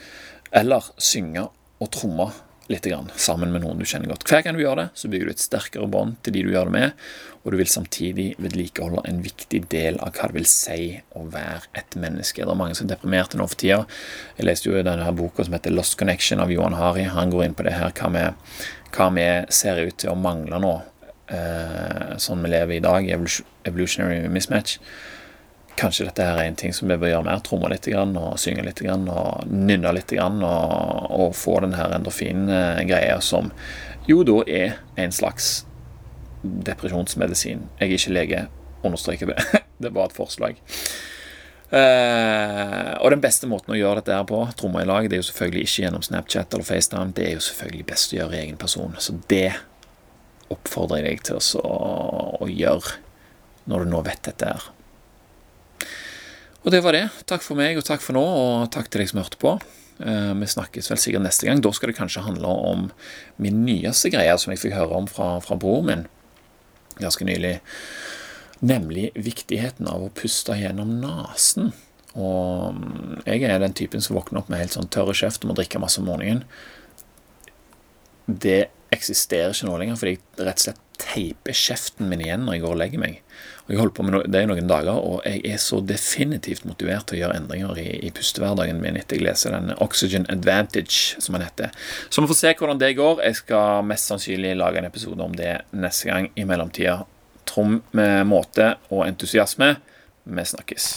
Eller 0.48 0.86
synge 0.96 1.50
og 1.76 1.92
tromme 1.92 2.30
litt 2.70 2.86
grann, 2.86 3.10
sammen 3.18 3.50
med 3.52 3.64
noen 3.64 3.80
du 3.80 3.86
kjenner 3.88 4.10
godt. 4.12 4.24
Hver 4.28 4.44
gang 4.46 4.56
du 4.56 4.62
gjør 4.62 4.78
det, 4.78 4.86
så 4.94 5.10
bygger 5.10 5.28
du 5.28 5.32
et 5.34 5.42
sterkere 5.42 5.88
bånd 5.90 6.20
til 6.24 6.36
de 6.36 6.44
du 6.46 6.52
gjør 6.54 6.70
det 6.70 6.74
med, 6.76 7.04
og 7.40 7.52
du 7.52 7.56
vil 7.58 7.70
samtidig 7.72 8.26
vedlikeholde 8.38 9.02
en 9.08 9.22
viktig 9.24 9.62
del 9.72 9.98
av 10.04 10.14
hva 10.14 10.28
det 10.30 10.38
vil 10.38 10.48
si 10.50 10.82
å 11.18 11.24
være 11.32 11.72
et 11.80 11.96
menneske. 11.98 12.44
Det 12.44 12.54
er 12.54 12.60
mange 12.60 12.76
som 12.78 12.86
er 12.86 12.94
deprimerte 12.94 13.40
nå 13.40 13.48
for 13.50 13.60
tida. 13.60 13.80
Jeg 14.38 14.46
leste 14.46 14.70
jo 14.70 14.76
denne 14.76 15.06
her 15.06 15.16
boka 15.16 15.46
som 15.46 15.56
heter 15.56 15.74
Lost 15.74 15.98
Connection 15.98 16.42
av 16.44 16.52
Johan 16.52 16.78
Hari. 16.78 17.08
Han 17.10 17.32
går 17.34 17.48
inn 17.48 17.58
på 17.58 17.66
det 17.66 17.74
her 17.78 17.94
hva 17.96 19.10
vi, 19.14 19.26
ser 19.54 19.82
ut 19.86 19.98
til 20.02 20.12
å 20.12 20.18
mangle 20.18 20.58
nå 20.62 20.74
eh, 21.30 22.18
sånn 22.22 22.44
vi 22.44 22.52
lever 22.52 22.76
i 22.76 22.84
dag, 22.84 23.08
evolutionary 23.08 24.28
mismatch. 24.30 24.78
Kanskje 25.78 26.08
dette 26.08 26.24
her 26.26 26.38
er 26.40 26.48
en 26.50 26.58
ting 26.58 26.74
som 26.76 26.90
vi 26.90 26.98
bør 27.00 27.12
gjøre 27.12 27.26
mer. 27.28 27.42
Tromme 27.46 27.70
litt, 27.72 27.86
og 27.94 28.40
synge 28.40 28.64
litt, 28.66 28.82
og 28.82 29.46
nynne 29.50 29.94
litt, 29.96 30.14
og, 30.18 30.42
og 31.14 31.36
få 31.38 31.60
den 31.64 31.76
her 31.78 31.94
endorfingreia 31.96 33.20
som 33.24 33.52
jo 34.08 34.24
da 34.26 34.40
er 34.48 34.78
en 34.98 35.12
slags 35.14 35.60
depresjonsmedisin. 36.42 37.66
Jeg 37.78 37.86
er 37.86 37.96
ikke 37.96 38.16
lege, 38.16 38.42
understreker 38.82 39.32
det. 39.32 39.38
det 39.82 39.92
var 39.94 40.08
et 40.08 40.16
forslag. 40.16 40.60
Uh, 41.70 42.96
og 42.98 43.12
den 43.12 43.20
beste 43.22 43.46
måten 43.46 43.76
å 43.76 43.78
gjøre 43.78 44.00
dette 44.00 44.16
her 44.16 44.24
på, 44.26 44.40
tromme 44.58 44.82
i 44.82 44.88
lag, 44.88 45.06
det 45.06 45.18
er 45.18 45.22
jo 45.22 45.28
selvfølgelig 45.28 45.68
ikke 45.68 45.84
gjennom 45.84 46.02
Snapchat 46.02 46.56
eller 46.56 46.66
FaceTime. 46.66 47.14
Det 47.14 47.28
er 47.28 47.36
jo 47.36 47.44
selvfølgelig 47.46 47.86
best 47.92 48.14
å 48.14 48.18
gjøre 48.18 48.36
i 48.36 48.42
egen 48.46 48.58
person. 48.60 48.96
Så 48.98 49.14
det 49.30 49.52
oppfordrer 50.50 51.04
jeg 51.04 51.20
deg 51.20 51.24
til 51.28 51.62
å, 51.62 51.78
å 52.42 52.50
gjøre 52.50 52.98
når 53.70 53.84
du 53.84 53.92
nå 53.92 54.02
vet 54.08 54.24
dette 54.26 54.50
her. 54.50 54.70
Og 56.60 56.72
det 56.74 56.82
var 56.84 56.96
det. 56.96 57.06
Takk 57.30 57.44
for 57.44 57.56
meg, 57.58 57.78
og 57.80 57.86
takk 57.88 58.02
for 58.04 58.16
nå, 58.16 58.22
og 58.22 58.70
takk 58.74 58.90
til 58.90 59.02
deg 59.02 59.10
som 59.12 59.22
hørte 59.22 59.40
på. 59.40 59.54
Eh, 60.00 60.32
vi 60.36 60.48
snakkes 60.48 60.90
vel 60.92 61.00
sikkert 61.00 61.24
neste 61.24 61.48
gang. 61.48 61.60
Da 61.64 61.72
skal 61.76 61.92
det 61.92 61.98
kanskje 61.98 62.24
handle 62.24 62.52
om 62.72 62.88
min 63.40 63.62
nyeste 63.64 64.12
greie, 64.12 64.36
som 64.40 64.52
jeg 64.52 64.62
fikk 64.62 64.76
høre 64.76 65.02
om 65.02 65.08
fra, 65.10 65.34
fra 65.44 65.58
broren 65.60 65.88
min 65.88 66.08
ganske 67.00 67.24
nylig. 67.24 67.60
Nemlig 68.60 69.10
viktigheten 69.16 69.88
av 69.88 70.04
å 70.04 70.12
puste 70.12 70.56
gjennom 70.58 70.98
nesen. 71.00 71.72
Og 72.18 72.76
mm, 72.76 73.22
jeg 73.24 73.46
er 73.46 73.62
den 73.62 73.76
typen 73.76 74.04
som 74.04 74.18
våkner 74.18 74.42
opp 74.42 74.50
med 74.52 74.60
helt 74.60 74.76
sånn 74.76 74.90
tørre 74.92 75.14
kjeft 75.16 75.44
og 75.44 75.52
må 75.52 75.56
drikke 75.58 75.80
masse 75.80 76.00
om 76.02 76.08
morgenen. 76.10 76.44
Det 78.26 78.68
eksisterer 78.94 79.54
ikke 79.54 79.68
nå 79.68 79.78
lenger, 79.80 79.98
fordi 79.98 80.16
jeg 80.16 80.46
rett 80.46 80.60
og 80.60 80.66
slett 80.66 80.86
teiper 81.00 81.56
kjeften 81.56 82.10
min 82.10 82.20
igjen 82.24 82.44
når 82.44 82.58
jeg 82.58 82.64
går 82.64 82.74
og 82.74 82.80
legger 82.82 83.02
meg. 83.02 83.20
Jeg 83.70 83.78
holder 83.78 83.94
på 83.94 84.02
med 84.02 84.24
det 84.34 84.40
i 84.42 84.48
noen 84.50 84.70
dager, 84.70 84.96
og 84.98 85.20
jeg 85.22 85.44
er 85.46 85.60
så 85.62 85.78
definitivt 85.86 86.64
motivert 86.66 87.06
til 87.06 87.20
å 87.20 87.20
gjøre 87.20 87.36
endringer 87.38 87.78
i, 87.78 87.88
i 88.02 88.10
pustehverdagen 88.14 88.80
min 88.82 88.98
etter 88.98 89.20
jeg 89.20 89.28
leser 89.28 89.54
den 89.54 89.70
Oxygen 89.78 90.26
Advantage, 90.32 91.20
som 91.22 91.36
den 91.36 91.46
heter. 91.46 91.70
Så 92.10 92.24
vi 92.24 92.30
får 92.32 92.40
se 92.40 92.54
hvordan 92.58 92.80
det 92.82 92.96
går. 92.98 93.22
Jeg 93.28 93.38
skal 93.44 93.86
mest 93.86 94.10
sannsynlig 94.10 94.56
lage 94.58 94.82
en 94.82 94.90
episode 94.90 95.22
om 95.22 95.36
det 95.38 95.60
neste 95.70 96.10
gang. 96.10 96.26
I 96.34 96.48
mellomtida, 96.50 96.98
trom 97.46 97.78
med 97.94 98.26
måte 98.30 98.72
og 98.90 99.06
entusiasme. 99.06 99.76
Vi 100.26 100.48
snakkes. 100.50 100.90